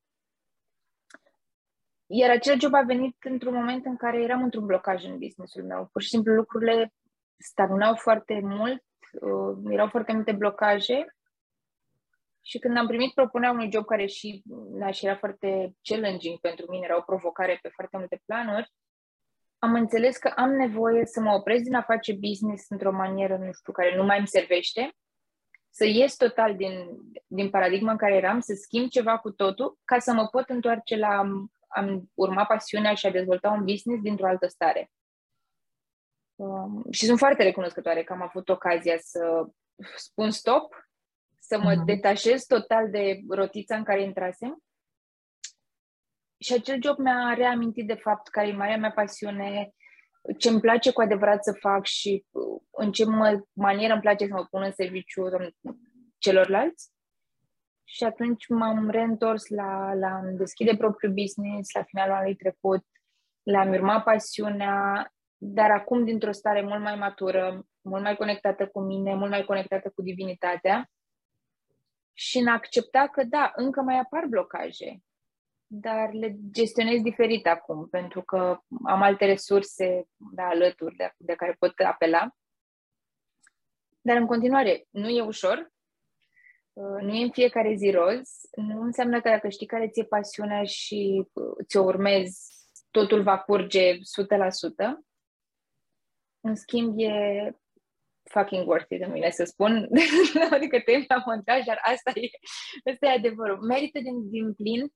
[2.05, 5.89] Iar acel job a venit într-un moment în care eram într-un blocaj în businessul meu.
[5.91, 6.93] Pur și simplu lucrurile
[7.37, 8.83] stagnau foarte mult,
[9.21, 11.05] uh, erau foarte multe blocaje
[12.41, 14.41] și când am primit propunerea unui job care și,
[14.79, 18.73] da, și era foarte challenging pentru mine, era o provocare pe foarte multe planuri,
[19.59, 23.51] am înțeles că am nevoie să mă opresc din a face business într-o manieră, nu
[23.51, 24.93] știu, care nu mai îmi servește,
[25.69, 26.73] să ies total din,
[27.27, 30.95] din paradigma în care eram, să schimb ceva cu totul, ca să mă pot întoarce
[30.95, 31.23] la
[31.69, 34.91] am urma pasiunea și a dezvolta un business dintr-o altă stare.
[36.35, 39.45] Um, și sunt foarte recunoscătoare că am avut ocazia să
[39.95, 40.88] spun stop
[41.49, 41.85] să mă uh-huh.
[41.85, 44.63] detașez total de rotița în care intrasem.
[46.37, 49.73] Și acel job mi-a reamintit de fapt care e marea mea pasiune,
[50.37, 54.25] ce îmi place cu adevărat să fac și uh, în ce mă, manieră îmi place
[54.27, 55.23] să mă pun în serviciu
[56.17, 56.91] celorlalți.
[57.83, 62.85] Și atunci m-am reîntors la, la deschide propriul business la finalul anului trecut,
[63.43, 65.07] la-mi urma pasiunea,
[65.37, 69.91] dar acum dintr-o stare mult mai matură, mult mai conectată cu mine, mult mai conectată
[69.95, 70.89] cu divinitatea
[72.19, 75.03] și în a accepta că, da, încă mai apar blocaje,
[75.67, 81.55] dar le gestionez diferit acum, pentru că am alte resurse da, alături de, de care
[81.59, 82.35] pot apela.
[84.01, 85.71] Dar în continuare, nu e ușor,
[86.73, 90.63] uh, nu e în fiecare zi roz, nu înseamnă că dacă știi care ți-e pasiunea
[90.63, 92.51] și uh, ți-o urmezi,
[92.91, 93.97] totul va curge 100%.
[96.39, 97.11] În schimb, e
[98.31, 99.89] fucking worth it de mine să spun,
[100.55, 102.29] adică te la montaj, dar asta e,
[102.91, 103.59] asta e adevărul.
[103.59, 104.91] Merită din, din plin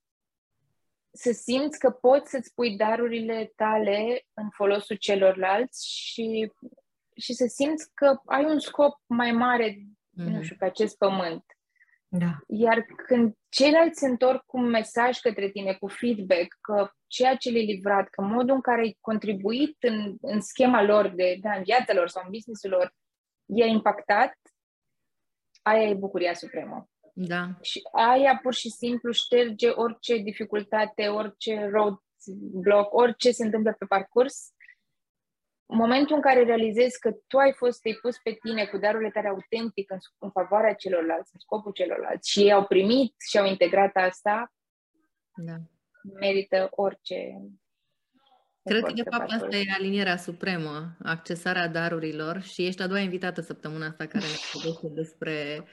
[1.16, 6.52] să simți că poți să-ți pui darurile tale în folosul celorlalți și,
[7.18, 10.26] și să simți că ai un scop mai mare, mm-hmm.
[10.26, 10.42] nu mhm.
[10.42, 11.44] știu, pe acest pământ.
[12.08, 12.38] Da.
[12.48, 17.50] Iar când ceilalți se întorc cu un mesaj către tine, cu feedback, că ceea ce
[17.50, 21.64] le-ai livrat, că modul în care ai contribuit în, în schema lor, de, da, în
[21.64, 22.94] viața lor sau în business lor,
[23.46, 24.38] i-a impactat,
[25.62, 26.88] aia e bucuria supremă.
[27.14, 27.50] Da.
[27.62, 34.54] Și aia pur și simplu șterge orice dificultate, orice roadblock, orice se întâmplă pe parcurs.
[35.66, 39.28] Momentul în care realizezi că tu ai fost, te-ai pus pe tine cu darurile tale
[39.28, 43.96] autentic în, în favoarea celorlalți, în scopul celorlalți și ei au primit și au integrat
[43.96, 44.54] asta,
[45.36, 45.56] da.
[46.20, 47.42] merită orice,
[48.64, 53.42] Cred că, de fapt, asta e alinierea supremă, accesarea darurilor și ești a doua invitată
[53.42, 55.66] săptămâna asta care ne vorbește despre,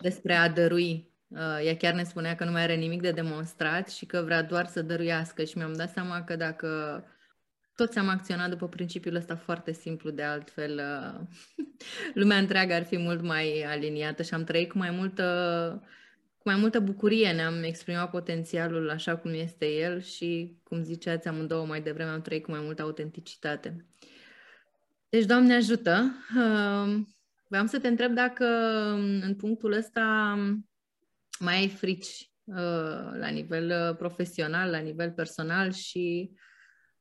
[0.00, 1.08] despre a dărui.
[1.28, 4.42] Uh, ea chiar ne spunea că nu mai are nimic de demonstrat și că vrea
[4.42, 7.04] doar să dăruiască și mi-am dat seama că dacă
[7.74, 11.20] toți am acționat după principiul ăsta foarte simplu, de altfel uh,
[12.20, 15.24] lumea întreagă ar fi mult mai aliniată și am trăit cu mai multă
[16.40, 21.66] cu mai multă bucurie ne-am exprimat potențialul așa cum este el și, cum ziceați amândouă
[21.66, 23.86] mai devreme, am trăit cu mai multă autenticitate.
[25.08, 26.12] Deci, Doamne ajută!
[26.36, 27.00] Uh,
[27.46, 28.44] vreau să te întreb dacă
[29.22, 30.36] în punctul ăsta
[31.38, 36.32] mai ai frici uh, la nivel uh, profesional, la nivel personal și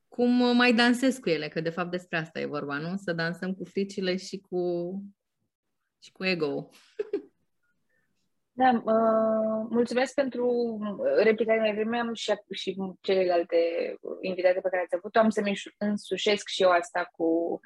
[0.07, 2.97] cum mai dansezi cu ele, că de fapt despre asta e vorba, nu?
[2.97, 4.93] Să dansăm cu fricile și cu,
[6.03, 6.69] și cu ego
[8.61, 10.77] Da, uh, mulțumesc pentru
[11.23, 13.57] replica mai vreme și, și celelalte
[14.21, 15.15] invitate pe care ați avut.
[15.15, 17.59] Am să-mi însușesc și eu asta cu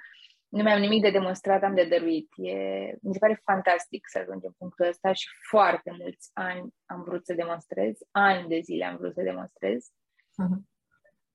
[0.48, 2.30] nu mai am nimic de demonstrat, am de dăruit.
[2.36, 2.54] E,
[3.02, 7.26] mi se pare fantastic să ajungem în punctul ăsta și foarte mulți ani am vrut
[7.26, 9.92] să demonstrez, ani de zile am vrut să demonstrez.
[10.44, 10.62] Uh-huh.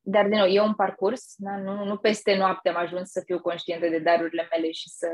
[0.01, 1.57] Dar, din nou, e un parcurs, da?
[1.57, 5.09] nu, nu peste noapte am ajuns să fiu conștientă de darurile mele și să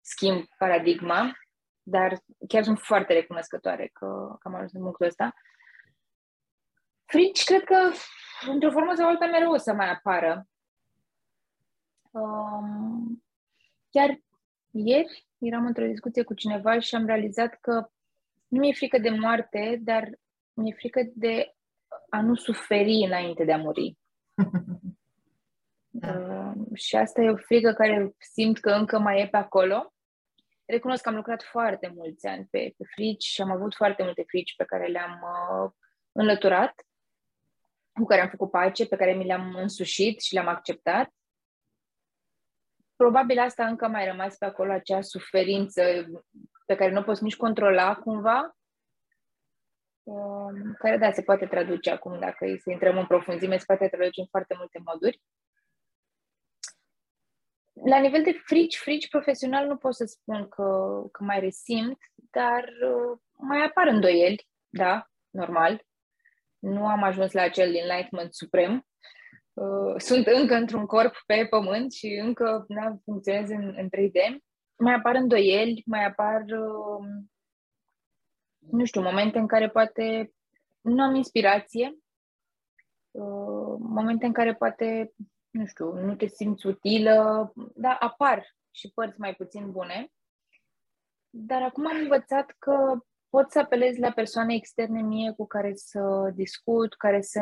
[0.00, 1.32] schimb paradigma
[1.82, 5.34] dar chiar sunt foarte recunoscătoare că, că am ajuns în punctul ăsta.
[7.04, 7.90] Frici, cred că,
[8.46, 10.46] într-o formă sau alta, mereu o să mai apară.
[12.10, 13.24] Um,
[13.90, 14.20] chiar
[14.70, 17.90] ieri eram într-o discuție cu cineva și am realizat că
[18.48, 20.10] nu mi-e frică de moarte, dar
[20.52, 21.54] mi-e frică de
[22.08, 23.98] a nu suferi înainte de a muri.
[24.34, 24.50] Da.
[25.92, 29.92] Uh, și asta e o frică care simt că încă mai e pe acolo
[30.70, 34.24] recunosc că am lucrat foarte mulți ani pe, pe frici și am avut foarte multe
[34.26, 35.70] frici pe care le-am uh,
[36.12, 36.74] înlăturat,
[37.92, 41.10] cu care am făcut pace, pe care mi le-am însușit și le-am acceptat.
[42.96, 45.82] Probabil asta încă mai rămas pe acolo, acea suferință
[46.66, 48.56] pe care nu poți nici controla cumva,
[50.02, 54.20] uh, care, da, se poate traduce acum, dacă să intrăm în profunzime, se poate traduce
[54.20, 55.20] în foarte multe moduri
[57.84, 62.64] la nivel de frici, frici profesional nu pot să spun că, că mai resimt, dar
[62.64, 65.84] uh, mai apar îndoieli, da, normal.
[66.58, 68.86] Nu am ajuns la acel enlightenment suprem.
[69.52, 74.36] Uh, sunt încă într-un corp pe pământ și încă da, funcționez în, în 3D.
[74.76, 77.06] Mai apar îndoieli, mai apar, uh,
[78.58, 80.32] nu știu, momente în care poate
[80.80, 81.98] nu am inspirație,
[83.10, 85.12] uh, momente în care poate
[85.50, 90.08] nu știu, nu te simți utilă, dar apar și părți mai puțin bune.
[91.30, 96.32] Dar acum am învățat că pot să apelez la persoane externe mie cu care să
[96.34, 97.40] discut, care să,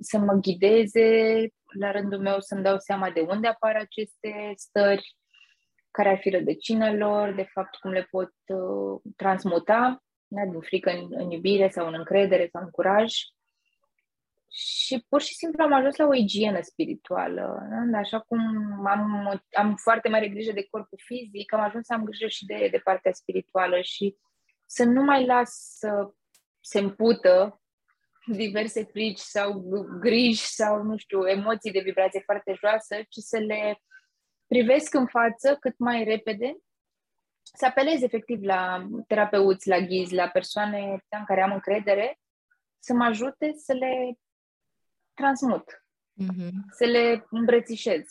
[0.00, 5.16] să mă ghideze, la rândul meu să-mi dau seama de unde apar aceste stări,
[5.90, 10.90] care ar fi rădăcina lor, de fapt cum le pot uh, transmuta, da, din frică
[10.90, 13.14] în, în iubire sau în încredere sau în curaj
[14.50, 17.58] și pur și simplu am ajuns la o igienă spirituală.
[17.90, 17.98] Da?
[17.98, 18.40] Așa cum
[18.86, 22.68] am, am foarte mare grijă de corpul fizic, am ajuns să am grijă și de,
[22.70, 24.16] de partea spirituală și
[24.66, 26.12] să nu mai las să
[26.60, 27.62] se împută
[28.26, 29.64] diverse frici sau
[30.00, 33.82] griji sau, nu știu, emoții de vibrație foarte joasă, ci să le
[34.46, 36.56] privesc în față cât mai repede,
[37.42, 42.18] să apelez efectiv la terapeuți, la ghizi, la persoane în care am încredere,
[42.78, 44.18] să mă ajute să le
[45.18, 45.84] transmut,
[46.22, 46.50] mm-hmm.
[46.70, 48.04] să le îmbrățișez.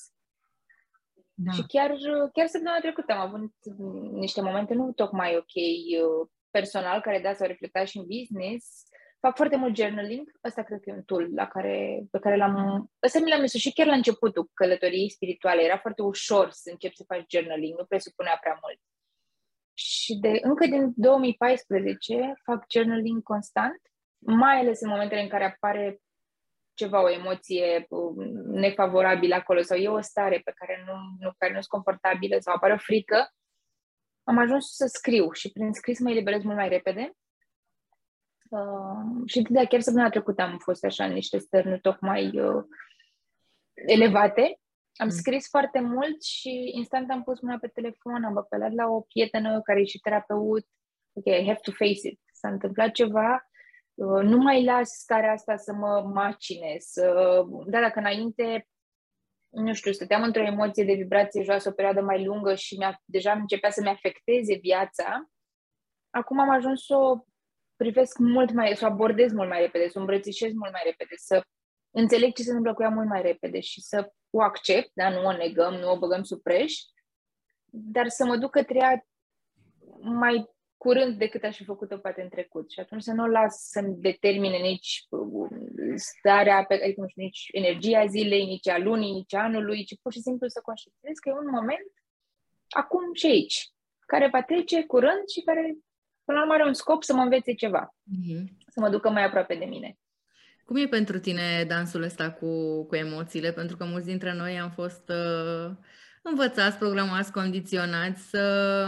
[1.34, 1.52] Da.
[1.52, 1.90] Și chiar,
[2.34, 3.54] chiar săptămâna trecută am avut
[4.12, 5.56] niște momente nu tocmai ok
[6.52, 8.84] personal, care da, s-au reflectat și în business,
[9.20, 10.32] fac foarte mult journaling.
[10.44, 12.56] Ăsta cred că e un tool la care, pe care l-am...
[13.04, 15.62] Ăsta mi l-am dus și chiar la începutul călătoriei spirituale.
[15.62, 18.80] Era foarte ușor să încep să faci journaling, nu presupunea prea mult.
[19.74, 23.82] Și de încă din 2014 fac journaling constant,
[24.18, 26.02] mai ales în momentele în care apare
[26.78, 28.16] ceva, o emoție um,
[28.64, 32.54] nefavorabilă acolo sau e o stare pe care nu, nu, care nu sunt confortabilă sau
[32.54, 33.30] apare o frică,
[34.24, 37.12] am ajuns să scriu și prin scris mă eliberez mult mai repede.
[38.50, 42.64] Uh, și de chiar săptămâna trecută am fost așa în niște stări nu tocmai uh,
[43.74, 44.60] elevate.
[44.96, 45.14] Am mm.
[45.14, 49.62] scris foarte mult și instant am pus mâna pe telefon, am apelat la o prietenă
[49.62, 50.66] care e și terapeut.
[51.14, 52.20] Ok, I have to face it.
[52.34, 53.47] S-a întâmplat ceva, uh,
[54.04, 57.14] nu mai las starea asta să mă macine, să...
[57.66, 58.68] Da, dacă înainte
[59.50, 63.32] nu știu, stăteam într-o emoție de vibrație joasă o perioadă mai lungă și mi-a, deja
[63.32, 65.30] începea să-mi afecteze viața,
[66.10, 67.26] acum am ajuns să o
[67.76, 71.14] privesc mult mai, să o abordez mult mai repede, să o îmbrățișez mult mai repede,
[71.16, 71.42] să
[71.92, 75.26] înțeleg ce se întâmplă cu ea mult mai repede și să o accept, da, nu
[75.26, 76.74] o negăm, nu o băgăm sub preș,
[77.66, 79.06] dar să mă duc către ea
[80.00, 82.72] mai curând decât aș fi făcut-o poate în trecut.
[82.72, 85.50] Și atunci să nu o las să-mi determine nici uh,
[85.96, 90.00] starea, pe, adică nu știu, nici energia zilei, nici a lunii, nici a anului, ci
[90.02, 91.92] pur și simplu să conștientizez că e un moment
[92.70, 93.70] acum și aici,
[94.06, 95.78] care va trece curând și care,
[96.26, 98.44] până la urmă, are un scop să mă învețe ceva, mm-hmm.
[98.68, 99.98] să mă ducă mai aproape de mine.
[100.66, 103.52] Cum e pentru tine dansul ăsta cu, cu emoțiile?
[103.52, 105.76] Pentru că mulți dintre noi am fost uh,
[106.22, 108.88] învățați, programați, condiționați să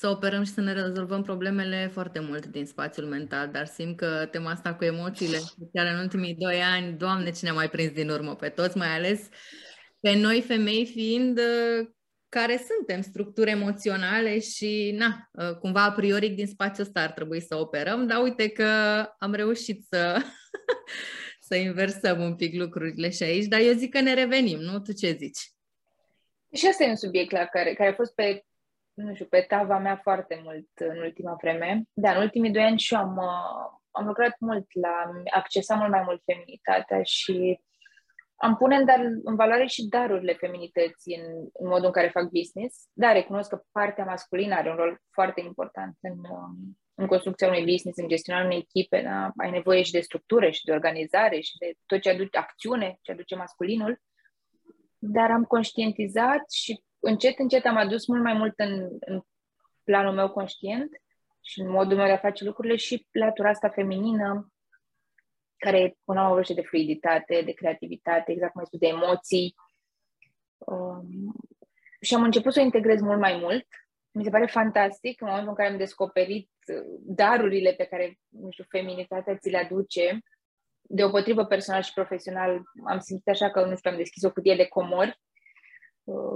[0.00, 4.28] să operăm și să ne rezolvăm problemele foarte mult din spațiul mental, dar simt că
[4.30, 5.38] tema asta cu emoțiile,
[5.72, 8.88] chiar în ultimii doi ani, Doamne, cine a mai prins din urmă pe toți, mai
[8.88, 9.28] ales
[10.00, 11.88] pe noi femei fiind uh,
[12.28, 17.40] care suntem structuri emoționale și, na, uh, cumva a priori din spațiul ăsta ar trebui
[17.40, 18.68] să operăm, dar uite că
[19.18, 20.22] am reușit să,
[21.48, 24.80] să inversăm un pic lucrurile și aici, dar eu zic că ne revenim, nu?
[24.80, 25.52] Tu ce zici?
[26.52, 28.44] Și asta e un subiect la care, care a fost pe
[29.02, 31.82] nu știu, pe tava mea foarte mult în ultima vreme.
[31.92, 35.90] Da, în ultimii doi ani și eu am, uh, am lucrat mult la accesa mult
[35.90, 37.60] mai mult feminitatea și
[38.42, 42.28] am pune în, dar, în valoare și darurile feminității în, în modul în care fac
[42.28, 42.88] business.
[42.92, 47.64] Da, recunosc că partea masculină are un rol foarte important în, um, în construcția unui
[47.64, 49.02] business, în gestionarea unei echipe.
[49.02, 49.32] Da?
[49.36, 53.12] Ai nevoie și de structură și de organizare și de tot ce aduce acțiune, ce
[53.12, 54.00] aduce masculinul.
[54.98, 59.20] Dar am conștientizat și încet, încet am adus mult mai mult în, în
[59.84, 60.90] planul meu conștient
[61.40, 64.52] și în modul meu de a face lucrurile și latura asta feminină,
[65.56, 69.54] care până la urmă de fluiditate, de creativitate, exact cum ai spus, de emoții.
[70.58, 71.34] Um,
[72.00, 73.66] și am început să o integrez mult mai mult.
[74.10, 76.50] Mi se pare fantastic în momentul în care am descoperit
[77.00, 80.18] darurile pe care, nu știu, feminitatea ți le aduce.
[80.82, 84.66] Deopotrivă personal și profesional am simțit așa că, nu știu, am deschis o cutie de
[84.66, 85.20] comori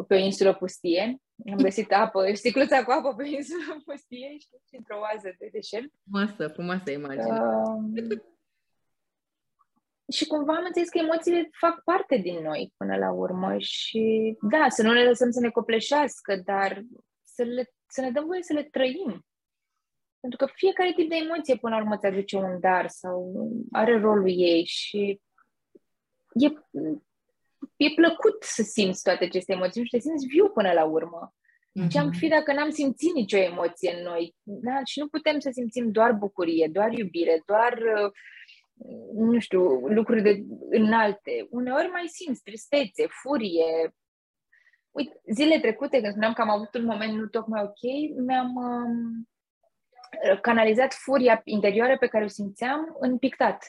[0.09, 1.17] pe o insulă pustie.
[1.51, 5.49] Am găsit apă, sticluța cu apă pe o insulă pustie, știi, și într-o oază de
[5.53, 5.91] deșert.
[6.03, 7.41] Frumoasă, frumoasă imagine.
[7.41, 8.33] Uh,
[10.13, 14.69] și cumva am înțeles că emoțiile fac parte din noi până la urmă și da,
[14.69, 16.83] să nu ne lăsăm să ne copleșească, dar
[17.23, 19.27] să, le, să ne dăm voie să le trăim.
[20.21, 23.33] Pentru că fiecare tip de emoție până la urmă îți aduce un dar sau
[23.73, 25.21] are rolul ei și
[26.33, 26.49] e
[27.77, 31.35] e plăcut să simți toate aceste emoții și te simți viu până la urmă.
[31.35, 31.89] Mm-hmm.
[31.89, 34.35] Ce am fi dacă n-am simțit nicio emoție în noi?
[34.43, 34.81] Da?
[34.85, 38.13] Și nu putem să simțim doar bucurie, doar iubire, doar, uh,
[39.15, 41.47] nu știu, lucruri de înalte.
[41.51, 43.95] Uneori mai simți tristețe, furie.
[44.91, 47.83] Uite, zile trecute, când spuneam că am avut un moment nu tocmai ok,
[48.27, 49.29] mi-am um,
[50.41, 53.65] canalizat furia interioară pe care o simțeam în pictat.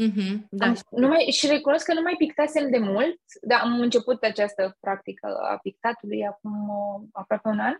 [0.00, 0.66] Mm-hmm, da.
[0.66, 4.76] Am, nu mai, și recunosc că nu mai pictasem de mult, dar am început această
[4.80, 7.76] practică a pictatului acum uh, aproape un an.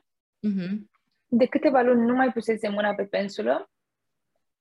[0.49, 0.91] Mm-hmm.
[1.27, 3.71] De câteva luni nu mai pusesem mâna pe pensulă,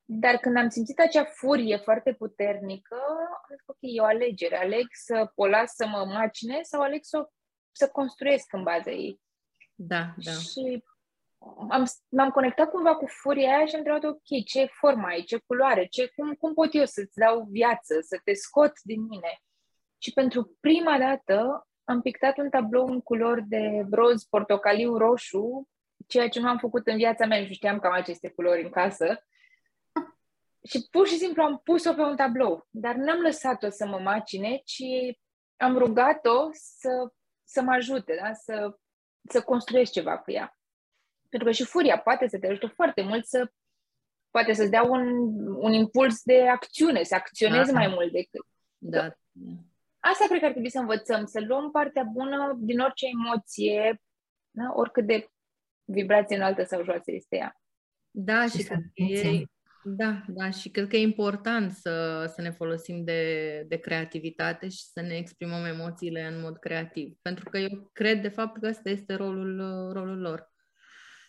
[0.06, 2.95] dar când am simțit acea furie foarte puternică,
[3.32, 4.58] am zis, ok, e o alegere.
[4.58, 7.30] Aleg să o las să mă macine sau aleg să,
[7.72, 9.22] să construiesc în baza ei.
[9.76, 10.32] Da, da.
[10.32, 10.84] Și
[11.70, 15.38] am, m-am conectat cumva cu furia aia și am întrebat, ok, ce formă ai, ce
[15.38, 19.42] culoare, ce, cum, cum pot eu să-ți dau viață, să te scot din mine?
[19.98, 25.70] Și pentru prima dată am pictat un tablou în culori de roz, portocaliu, roșu,
[26.08, 28.70] ceea ce nu am făcut în viața mea, nu știam că am aceste culori în
[28.70, 29.26] casă.
[30.64, 34.62] Și pur și simplu am pus-o pe un tablou, dar n-am lăsat-o să mă macine,
[34.66, 34.84] ci
[35.58, 37.12] am rugat-o să,
[37.44, 38.34] să mă ajute, da?
[38.34, 38.78] să,
[39.30, 40.61] să construiesc ceva cu ea.
[41.32, 43.51] Pentru că și furia poate să te ajute foarte mult să
[44.29, 45.07] poate să-ți dea un,
[45.55, 47.77] un impuls de acțiune, să acționezi Da.
[47.77, 48.45] mai mult decât.
[48.77, 49.13] Da.
[49.99, 54.01] Asta cred că ar trebui să învățăm, să luăm partea bună din orice emoție,
[54.51, 54.71] da?
[54.75, 55.27] oricât de
[55.84, 57.61] vibrație înaltă sau joasă este ea.
[58.11, 59.34] Da, Și și să cred că simțim.
[59.34, 59.45] e,
[59.84, 64.84] da, da, și cred că e important să, să ne folosim de, de creativitate și
[64.84, 67.17] să ne exprimăm emoțiile în mod creativ.
[67.21, 70.51] Pentru că eu cred, de fapt, că ăsta este rolul, uh, rolul lor.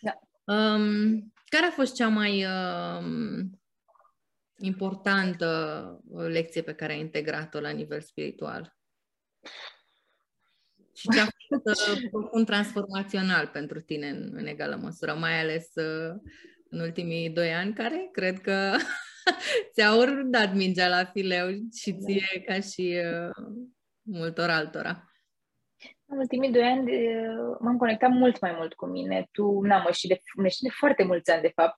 [0.03, 0.19] Da.
[0.53, 3.61] Um, care a fost cea mai um,
[4.57, 8.77] importantă uh, lecție pe care ai integrat-o la nivel spiritual?
[10.95, 15.71] Și ce a fost uh, profund transformațional pentru tine în, în egală măsură, mai ales
[15.75, 16.15] uh,
[16.69, 18.75] în ultimii doi ani, care cred că
[19.73, 23.45] ți-au dat mingea la fileu și ție ca și uh,
[24.01, 25.12] multor altora.
[26.05, 27.27] În ultimii doi ani de,
[27.59, 29.27] m-am conectat mult mai mult cu mine.
[29.31, 31.77] Tu, na, mă știi de, mă știi de foarte mulți ani, de fapt.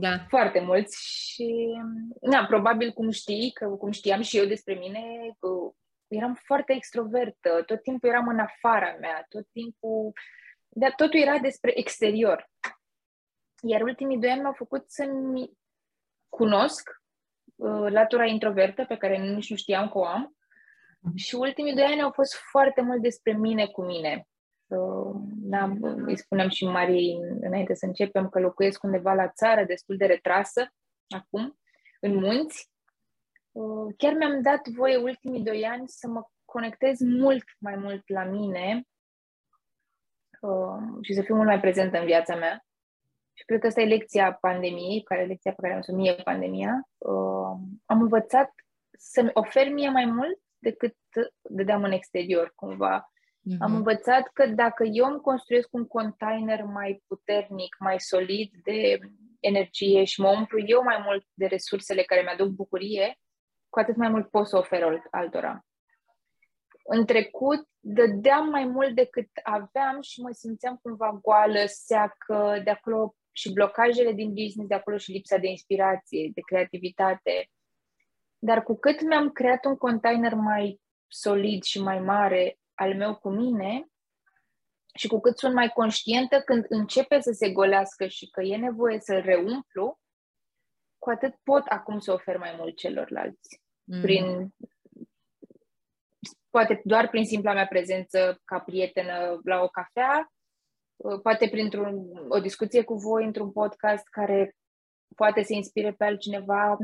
[0.00, 1.66] Da, Foarte mulți și,
[2.20, 5.00] na, probabil cum știi, că cum știam și eu despre mine,
[5.38, 5.48] că
[6.06, 10.12] eram foarte extrovertă, tot timpul eram în afara mea, tot timpul,
[10.68, 12.50] dar totul era despre exterior.
[13.62, 15.50] Iar ultimii doi ani m-au făcut să-mi
[16.28, 16.90] cunosc
[17.54, 20.35] uh, latura introvertă pe care nici nu știam că o am
[21.14, 24.26] și ultimii doi ani au fost foarte mult despre mine cu mine.
[24.66, 29.96] Uh, da, îi spuneam și Mariei înainte să începem că locuiesc undeva la țară, destul
[29.96, 30.72] de retrasă,
[31.08, 31.58] acum,
[32.00, 32.70] în munți.
[33.52, 38.24] Uh, Chiar mi-am dat voie ultimii doi ani să mă conectez mult mai mult la
[38.24, 38.82] mine
[40.40, 42.64] uh, și să fiu mult mai prezentă în viața mea.
[43.32, 46.14] Și cred că asta e lecția pandemiei, care e lecția pe care am să mie
[46.14, 46.88] pandemia.
[46.98, 48.50] Uh, Am învățat
[48.98, 50.96] să-mi ofer mie mai mult decât
[51.42, 53.10] dădeam în exterior, cumva.
[53.40, 53.62] Mhm.
[53.62, 58.98] Am învățat că dacă eu îmi construiesc un container mai puternic, mai solid de
[59.40, 63.18] energie și mă umplu eu mai mult de resursele care mi-aduc bucurie,
[63.68, 65.66] cu atât mai mult pot să ofer alt- altora.
[66.84, 73.14] În trecut, dădeam mai mult decât aveam și mă simțeam cumva goală, seacă, de acolo
[73.32, 77.50] și blocajele din business, de acolo și lipsa de inspirație, de creativitate.
[78.46, 83.28] Dar cu cât mi-am creat un container mai solid și mai mare al meu cu
[83.28, 83.86] mine
[84.94, 89.00] și cu cât sunt mai conștientă când începe să se golească și că e nevoie
[89.00, 89.98] să-l reumplu,
[90.98, 93.62] cu atât pot acum să ofer mai mult celorlalți.
[93.84, 94.00] Mhm.
[94.00, 94.54] Prin,
[96.50, 100.32] poate doar prin simpla mea prezență ca prietenă la o cafea,
[101.22, 101.90] poate printr-o
[102.42, 104.56] discuție cu voi într-un podcast care
[105.16, 106.76] poate să inspire pe altcineva,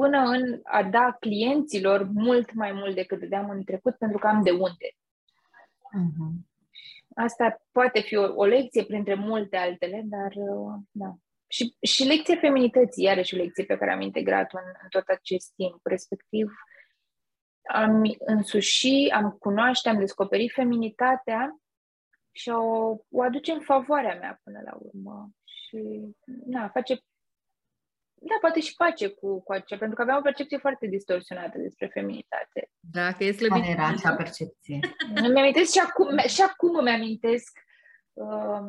[0.00, 4.42] până în a da clienților mult mai mult decât dădeam în trecut, pentru că am
[4.42, 4.88] de unde.
[5.92, 6.46] Mhm.
[7.14, 11.14] Asta poate fi o, o lecție printre multe altele, dar uh, da.
[11.46, 15.52] Și, și lecția feminității, iarăși o lecție pe care am integrat-o în, în tot acest
[15.54, 16.52] timp, respectiv
[17.62, 21.60] am însuși, am cunoaște, am descoperit feminitatea
[22.30, 25.30] și o, o aduce în favoarea mea până la urmă.
[25.44, 25.80] Și,
[26.46, 27.00] na, face,
[28.20, 31.86] da, poate și pace cu, cu acea, pentru că aveam o percepție foarte distorsionată despre
[31.86, 32.70] feminitate.
[32.80, 33.68] Da, că e Care slăbit.
[33.68, 34.78] era acea percepție?
[35.24, 37.58] Îmi amintesc și acum, și acum îmi amintesc
[38.12, 38.66] uh,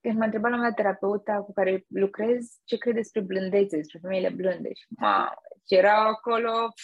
[0.00, 4.30] când m-a întrebat la mea terapeuta cu care lucrez ce crede despre blândețe, despre femeile
[4.30, 4.68] blânde.
[4.74, 5.34] Și ma,
[5.68, 6.82] și erau acolo pf,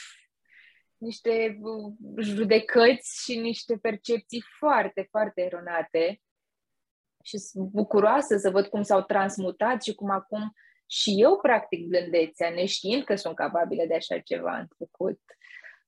[0.96, 6.20] niște uh, judecăți și niște percepții foarte, foarte eronate.
[7.24, 10.52] Și sunt bucuroasă să văd cum s-au transmutat și cum acum
[10.90, 15.20] și eu practic blândețea, neștiind că sunt capabilă de așa ceva în trecut.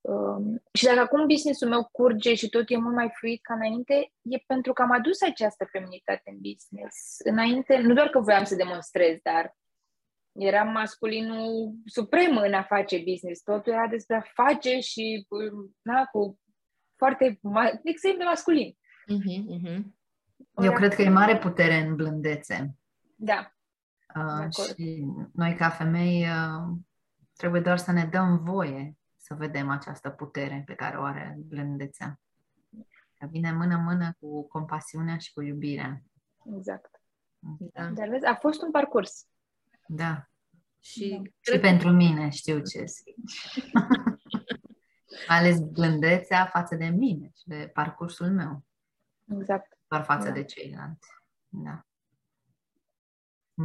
[0.00, 4.12] Um, și dacă acum business-ul meu curge și tot e mult mai fluid ca înainte,
[4.22, 7.16] e pentru că am adus această feminitate în business.
[7.24, 9.56] Înainte, nu doar că voiam să demonstrez, dar
[10.32, 13.42] eram masculinul suprem în a face business.
[13.42, 15.26] Totul era despre a face și
[15.82, 16.38] na, cu
[16.96, 18.76] foarte ma- extrem de masculin.
[19.06, 19.96] Mhm, mhm.
[20.62, 22.74] Eu Ori cred că e acum- mare putere în blândețe.
[23.16, 23.61] Da, Uh, acord.
[24.50, 26.76] Și noi, ca femei, uh,
[27.36, 32.20] trebuie doar să ne dăm voie să vedem această putere pe care o are blândețea.
[33.18, 36.02] Că vine mână-mână cu compasiunea și cu iubirea.
[36.56, 37.00] exact.
[37.72, 37.84] Da.
[37.86, 39.26] Dar vezi, a fost un parcurs.
[39.86, 40.26] Da.
[40.80, 41.22] Și Da.
[41.22, 43.72] Și cred pentru mine știu ce zici.
[45.28, 48.64] Mai ales blândețea față de mine și de parcursul meu,
[49.38, 49.78] Exact.
[49.88, 50.32] doar față Da.
[50.32, 51.08] de ceilalți.
[51.48, 51.86] Da.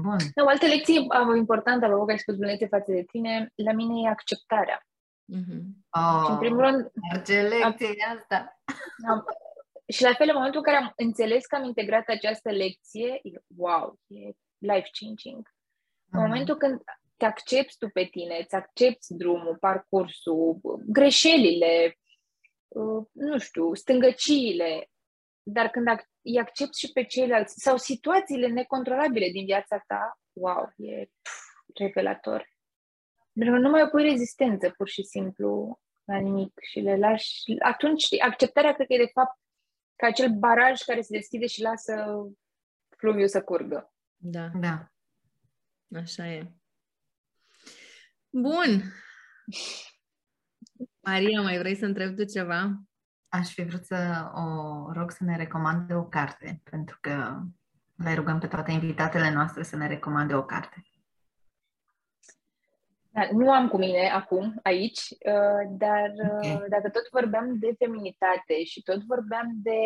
[0.02, 0.18] Bun.
[0.46, 4.02] O altă lecție uh, importantă, apropo că ai spus blândețe față de tine, la mine
[4.02, 4.82] e acceptarea.
[5.26, 5.86] Mhm.
[5.92, 6.92] Oh, Și în primul rând,
[7.26, 8.62] ce lecție e asta!
[9.10, 9.26] am,
[9.88, 13.30] și la fel, în momentul în care am înțeles că am integrat această lecție, e,
[13.58, 14.20] wow, e
[14.58, 15.42] life-changing.
[16.12, 16.28] În Mhm.
[16.28, 16.82] momentul când
[17.18, 21.98] te accepti tu pe tine, îți accepti drumul, parcursul, greșelile,
[22.68, 24.90] uh, nu știu, stângăciile,
[25.50, 25.88] dar când
[26.22, 31.42] îi accepti și pe ceilalți sau situațiile necontrolabile din viața ta, wow, e pf,
[31.76, 32.50] revelator.
[33.34, 37.56] Pentru că nu mai opui rezistență, pur și simplu, la nimic și le lași.
[37.60, 39.40] Atunci, acceptarea cred că e de fapt
[39.96, 42.24] ca acel baraj care se deschide și lasă
[42.98, 43.94] fluviul să curgă.
[44.16, 44.50] Da.
[44.60, 44.92] Da.
[45.96, 46.52] Așa e.
[48.30, 48.72] Bun.
[51.08, 52.87] Maria, mai vrei să întrebi tu ceva?
[53.30, 57.42] Aș fi vrut să o rog să ne recomande o carte, pentru că
[57.96, 60.82] le rugăm pe toate invitatele noastre să ne recomande o carte.
[63.10, 66.66] Da, nu am cu mine acum, aici, uh, dar uh, okay.
[66.70, 69.80] dacă tot vorbeam de feminitate și tot vorbeam de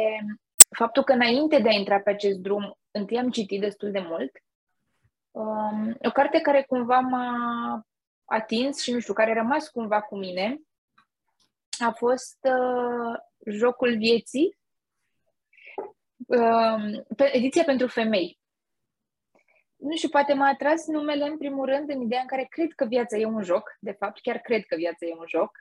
[0.70, 4.32] faptul că înainte de a intra pe acest drum, întâi am citit destul de mult,
[5.32, 7.86] um, o carte care cumva m-a
[8.26, 10.62] atins și nu știu, care a rămas cumva cu mine,
[11.82, 14.58] a fost uh, Jocul Vieții,
[16.28, 18.40] uh, ediția pentru femei.
[19.76, 22.86] Nu știu, poate m-a atras numele în primul rând în ideea în care cred că
[22.86, 25.52] viața e un joc, de fapt, chiar cred că viața e un joc.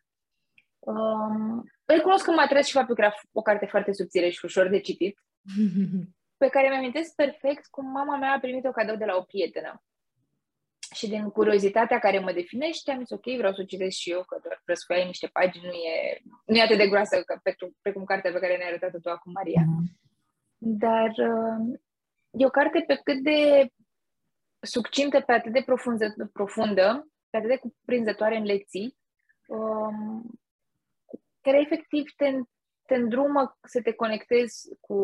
[0.79, 4.69] Um, recunosc că m-a atras și faptul că era o carte foarte subțire și ușor
[4.69, 5.19] de citit,
[6.43, 9.83] pe care mi-amintesc perfect cum mama mea a primit-o cadou de la o prietenă.
[10.95, 14.25] Și din curiozitatea care mă definește, am zis, ok, vreau să o citesc și eu,
[14.25, 18.05] că doar răsfoiai niște pagini, nu e, nu e atât de groasă ca precum, precum
[18.05, 19.63] cartea pe care ne-ai arătat-o tu acum, Maria.
[19.63, 20.09] Mm-hmm.
[20.59, 21.79] Dar uh,
[22.31, 23.69] e o carte pe cât de
[24.61, 28.97] succintă, pe atât de profundă, profundă pe atât de cuprinzătoare în lecții,
[29.47, 30.41] um,
[31.41, 32.41] care efectiv te,
[32.87, 34.99] te îndrumă să te conectezi cu,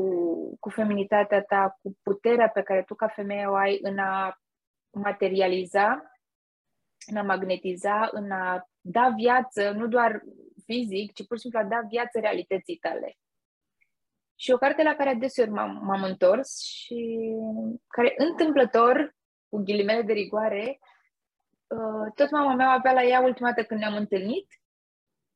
[0.59, 4.41] cu feminitatea ta, cu puterea pe care tu ca femeie o ai în a
[5.01, 6.11] materializa,
[7.07, 10.23] în a magnetiza, în a da viață, nu doar
[10.65, 13.17] fizic, ci pur și simplu a da viață realității tale.
[14.35, 17.19] Și o carte la care adeseori m-am, m-am întors și
[17.89, 19.15] care întâmplător,
[19.49, 20.79] cu ghilimele de rigoare,
[21.67, 24.47] uh, tot mama mea avea la ea ultima dată când ne-am întâlnit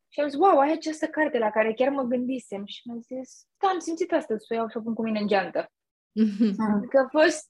[0.09, 3.47] și am zis, wow, ai această carte la care chiar mă gândisem și mi-a zis,
[3.59, 5.73] da, am simțit astăzi să o iau și o pun cu mine în geantă.
[6.91, 7.47] Că a fost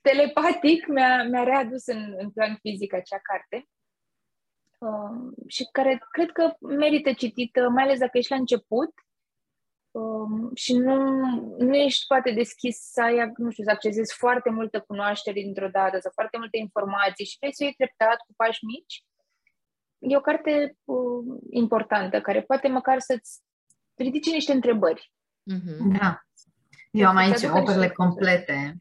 [0.00, 3.68] telepatic, mi-a, mi-a readus în, în plan fizic acea carte
[4.78, 8.90] um, și care cred că merită citită, mai ales dacă ești la început
[9.90, 10.96] um, și nu,
[11.58, 15.98] nu ești poate deschis să ai, nu știu, să accesezi foarte multă cunoaștere dintr-o dată
[15.98, 19.04] sau foarte multe informații și vrei să iei treptat cu pași mici,
[19.98, 23.40] e o carte uh, importantă care poate măcar să-ți
[23.94, 25.12] ridice niște întrebări.
[25.52, 25.98] Mm-hmm.
[25.98, 26.27] Da.
[26.90, 28.76] Eu am aici operele complete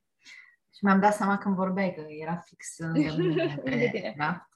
[0.73, 4.47] și mi-am dat seama când vorbeai că era fix lângă mine pe da?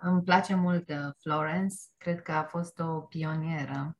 [0.00, 3.96] Îmi place mult uh, Florence, cred că a fost o pionieră.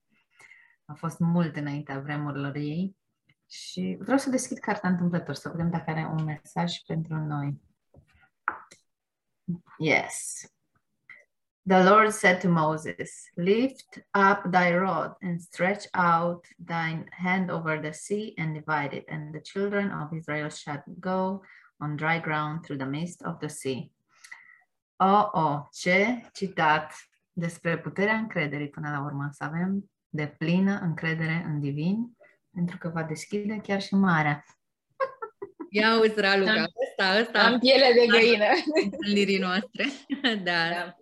[0.85, 2.97] A fost mult înaintea vremurilor ei
[3.49, 7.61] și vreau să deschid cartea întâmplător, să vedem dacă are un mesaj pentru noi.
[9.79, 10.47] Yes.
[11.65, 17.79] The Lord said to Moses, Lift up thy rod and stretch out thine hand over
[17.79, 21.43] the sea and divide it, and the children of Israel shall go
[21.81, 23.91] on dry ground through the midst of the sea.
[24.99, 26.93] Oh, oh, ce citat
[27.33, 32.17] despre puterea încrederii până la urmă, să avem de plină încredere în divin,
[32.55, 34.45] pentru că va deschide chiar și marea.
[35.71, 37.39] Ia uzi, Raluca, ăsta, ăsta.
[37.39, 38.45] Am piele de găină.
[38.83, 39.85] Întâlnirii noastre.
[40.45, 40.69] da.
[40.71, 40.97] da.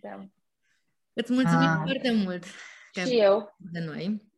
[0.00, 0.28] Da.
[1.12, 1.80] Îți mulțumim ah.
[1.84, 2.44] foarte mult.
[2.92, 3.56] Și eu.
[3.58, 4.32] De noi.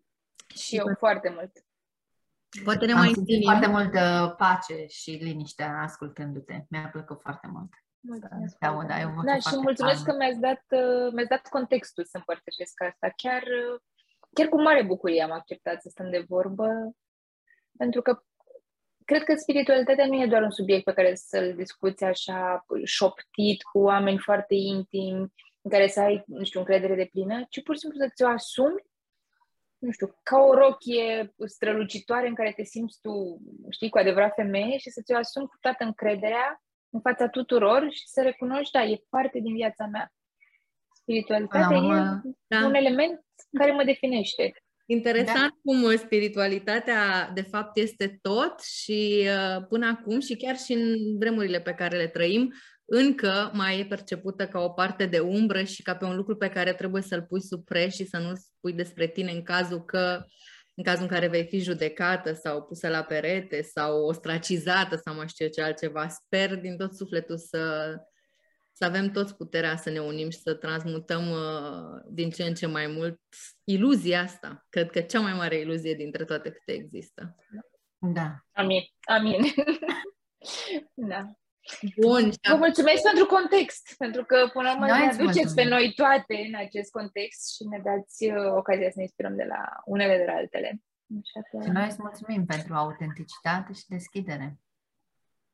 [0.55, 1.53] Și eu foarte mult.
[2.65, 3.43] Poate ne Am mai întâlnim.
[3.43, 6.65] foarte multă pace și liniște ascultându-te.
[6.69, 7.73] Mi-a plăcut foarte mult.
[8.01, 8.57] Mulțumesc.
[8.59, 13.13] Da, da, da și mulțumesc că mi-ați dat, uh, mi-ați dat contextul să împărtășesc asta.
[13.17, 13.81] Chiar, uh,
[14.33, 16.69] chiar cu mare bucurie am acceptat să stăm de vorbă,
[17.77, 18.23] pentru că
[19.11, 23.79] cred că spiritualitatea nu e doar un subiect pe care să-l discuți așa șoptit cu
[23.79, 25.33] oameni foarte intimi,
[25.63, 28.29] în care să ai, nu știu, încredere de plină, ci pur și simplu să ți-o
[28.29, 28.83] asumi,
[29.79, 33.41] nu știu, ca o rochie strălucitoare în care te simți tu,
[33.71, 38.09] știi, cu adevărat femeie și să ți-o asumi cu toată încrederea în fața tuturor și
[38.09, 40.13] să recunoști, da, e parte din viața mea.
[40.93, 42.67] Spiritualitatea e da.
[42.67, 43.25] un element
[43.59, 44.53] care mă definește.
[44.91, 45.59] Interesant da.
[45.65, 51.61] cum spiritualitatea de fapt este tot și uh, până acum și chiar și în vremurile
[51.61, 52.53] pe care le trăim,
[52.85, 56.49] încă mai e percepută ca o parte de umbră și ca pe un lucru pe
[56.49, 60.25] care trebuie să-l pui sub preș și să nu spui despre tine în cazul că
[60.75, 65.29] în cazul în care vei fi judecată sau pusă la perete sau ostracizată sau mai
[65.29, 66.09] știu ce altceva.
[66.09, 67.95] Sper din tot sufletul să,
[68.79, 72.67] să avem toți puterea să ne unim și să transmutăm uh, din ce în ce
[72.67, 73.21] mai mult
[73.65, 74.67] iluzia asta.
[74.69, 77.37] Cred că cea mai mare iluzie dintre toate câte există.
[77.99, 78.45] Da.
[78.53, 78.83] Amin.
[79.01, 79.41] Amin.
[81.13, 81.31] da.
[82.01, 82.33] Bun.
[82.49, 86.55] Vă mulțumesc pentru context, pentru că până la urmă ne aduceți pe noi toate în
[86.55, 90.33] acest context și ne dați uh, ocazia să ne inspirăm de la unele de la
[90.33, 90.83] altele.
[91.23, 91.65] Așa că...
[91.65, 94.59] Și noi îți mulțumim pentru autenticitate și deschidere.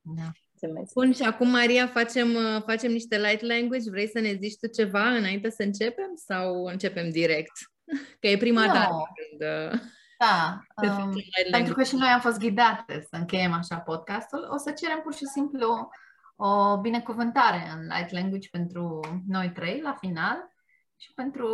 [0.01, 0.31] Da.
[0.67, 0.93] Mulțumesc.
[0.93, 3.91] Bun, și acum, Maria, facem, uh, facem niște light language.
[3.91, 7.53] Vrei să ne zici tu ceva înainte să începem sau începem direct?
[8.21, 8.73] Că e prima no.
[8.73, 9.51] dată când...
[9.73, 9.81] Uh,
[10.19, 10.61] da,
[11.03, 11.13] um,
[11.51, 15.15] pentru că și noi am fost ghidate să încheiem așa podcastul, o să cerem pur
[15.15, 15.89] și simplu
[16.37, 20.53] o binecuvântare în light language pentru noi trei la final
[20.97, 21.49] și pentru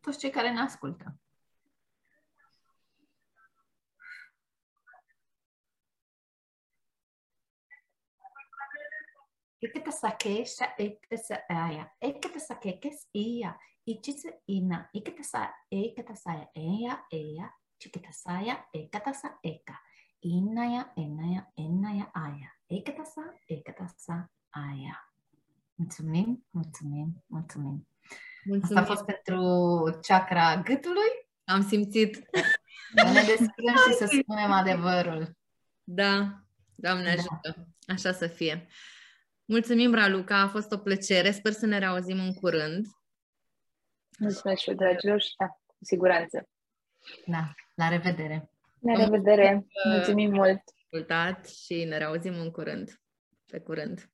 [0.00, 1.14] toți cei care ne ascultă.
[9.66, 11.90] Ikata sake sha ikata sa aya.
[12.00, 13.58] Ikata sake kes iya.
[13.86, 14.88] Ichitsa ina.
[14.94, 17.50] Ikata sa ikata saya eya eya.
[17.78, 19.74] Chikita saya ikata sa eka.
[20.22, 22.50] Inaya enaya enaya aya.
[22.70, 24.94] Ikata sa ikata sa aya.
[25.76, 27.88] Mulțumim, mulțumim, mulțumim.
[28.44, 28.62] mulțumim.
[28.62, 29.40] Asta a fost pentru
[30.02, 31.10] chakra gâtului.
[31.44, 32.14] Am simțit.
[32.96, 35.36] Să ne deschidem și să spunem adevărul.
[35.84, 36.46] Da,
[36.76, 37.54] Doamne ajută.
[37.56, 37.92] Da.
[37.92, 38.66] Așa să fie.
[39.48, 41.30] Mulțumim, Raluca, a fost o plăcere.
[41.30, 42.86] Sper să ne reauzim în curând.
[44.18, 46.48] Mulțumesc și dragilor și da, cu siguranță.
[47.26, 48.50] Da, la revedere.
[48.80, 49.66] La revedere.
[49.84, 50.60] Mulțumim mult.
[50.82, 53.00] Ascultat și ne reauzim în curând.
[53.46, 54.10] Pe curând.